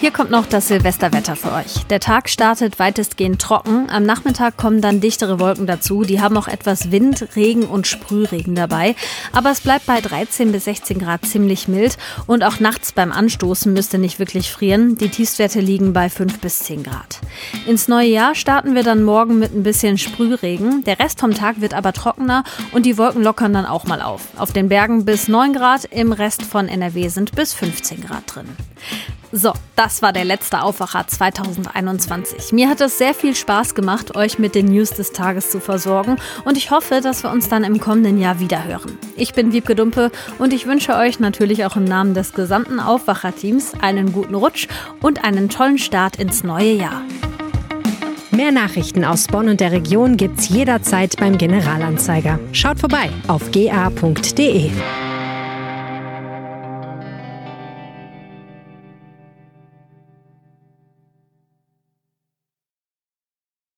Hier 0.00 0.12
kommt 0.12 0.30
noch 0.30 0.46
das 0.46 0.68
Silvesterwetter 0.68 1.34
für 1.34 1.52
euch. 1.52 1.84
Der 1.90 1.98
Tag 1.98 2.28
startet 2.28 2.78
weitestgehend 2.78 3.42
trocken. 3.42 3.90
Am 3.90 4.04
Nachmittag 4.04 4.56
kommen 4.56 4.80
dann 4.80 5.00
dichtere 5.00 5.40
Wolken 5.40 5.66
dazu. 5.66 6.04
Die 6.04 6.20
haben 6.20 6.36
auch 6.36 6.46
etwas 6.46 6.92
Wind, 6.92 7.26
Regen 7.34 7.64
und 7.64 7.88
Sprühregen 7.88 8.54
dabei. 8.54 8.94
Aber 9.32 9.50
es 9.50 9.60
bleibt 9.60 9.86
bei 9.86 10.00
13 10.00 10.52
bis 10.52 10.66
16 10.66 11.00
Grad 11.00 11.26
ziemlich 11.26 11.66
mild. 11.66 11.98
Und 12.28 12.44
auch 12.44 12.60
nachts 12.60 12.92
beim 12.92 13.10
Anstoßen 13.10 13.72
müsste 13.72 13.98
nicht 13.98 14.20
wirklich 14.20 14.52
frieren. 14.52 14.96
Die 14.96 15.08
Tiefstwerte 15.08 15.58
liegen 15.58 15.92
bei 15.92 16.08
5 16.08 16.38
bis 16.38 16.60
10 16.60 16.84
Grad. 16.84 17.18
Ins 17.66 17.88
neue 17.88 18.08
Jahr 18.08 18.36
starten 18.36 18.76
wir 18.76 18.84
dann 18.84 19.02
morgen 19.02 19.40
mit 19.40 19.52
ein 19.52 19.64
bisschen 19.64 19.98
Sprühregen. 19.98 20.84
Der 20.84 21.00
Rest 21.00 21.18
vom 21.18 21.34
Tag 21.34 21.60
wird 21.60 21.74
aber 21.74 21.92
trockener 21.92 22.44
und 22.70 22.86
die 22.86 22.98
Wolken 22.98 23.24
lockern 23.24 23.52
dann 23.52 23.66
auch 23.66 23.82
mal 23.82 24.00
auf. 24.00 24.28
Auf 24.36 24.52
den 24.52 24.68
Bergen 24.68 25.04
bis 25.04 25.26
9 25.26 25.54
Grad, 25.54 25.86
im 25.86 26.12
Rest 26.12 26.42
von 26.42 26.68
NRW 26.68 27.08
sind 27.08 27.34
bis 27.34 27.52
15 27.52 28.02
Grad 28.02 28.22
drin. 28.32 28.46
So, 29.30 29.52
das 29.76 30.00
war 30.00 30.14
der 30.14 30.24
letzte 30.24 30.62
Aufwacher 30.62 31.06
2021. 31.06 32.52
Mir 32.52 32.70
hat 32.70 32.80
es 32.80 32.96
sehr 32.96 33.12
viel 33.12 33.34
Spaß 33.34 33.74
gemacht, 33.74 34.16
euch 34.16 34.38
mit 34.38 34.54
den 34.54 34.66
News 34.66 34.90
des 34.90 35.12
Tages 35.12 35.50
zu 35.50 35.60
versorgen 35.60 36.16
und 36.44 36.56
ich 36.56 36.70
hoffe, 36.70 37.00
dass 37.02 37.22
wir 37.22 37.30
uns 37.30 37.48
dann 37.48 37.62
im 37.62 37.78
kommenden 37.78 38.18
Jahr 38.18 38.40
wiederhören. 38.40 38.98
Ich 39.16 39.34
bin 39.34 39.52
Wiebke 39.52 39.74
Dumpe 39.74 40.10
und 40.38 40.54
ich 40.54 40.66
wünsche 40.66 40.94
euch 40.94 41.20
natürlich 41.20 41.66
auch 41.66 41.76
im 41.76 41.84
Namen 41.84 42.14
des 42.14 42.32
gesamten 42.32 42.80
Aufwacherteams 42.80 43.74
einen 43.82 44.12
guten 44.12 44.34
Rutsch 44.34 44.66
und 45.02 45.24
einen 45.24 45.50
tollen 45.50 45.78
Start 45.78 46.16
ins 46.16 46.42
neue 46.42 46.72
Jahr. 46.72 47.02
Mehr 48.30 48.52
Nachrichten 48.52 49.04
aus 49.04 49.26
Bonn 49.26 49.48
und 49.48 49.60
der 49.60 49.72
Region 49.72 50.16
gibt's 50.16 50.48
jederzeit 50.48 51.16
beim 51.18 51.36
Generalanzeiger. 51.36 52.38
Schaut 52.52 52.78
vorbei 52.78 53.10
auf 53.26 53.50
ga.de. 53.50 54.70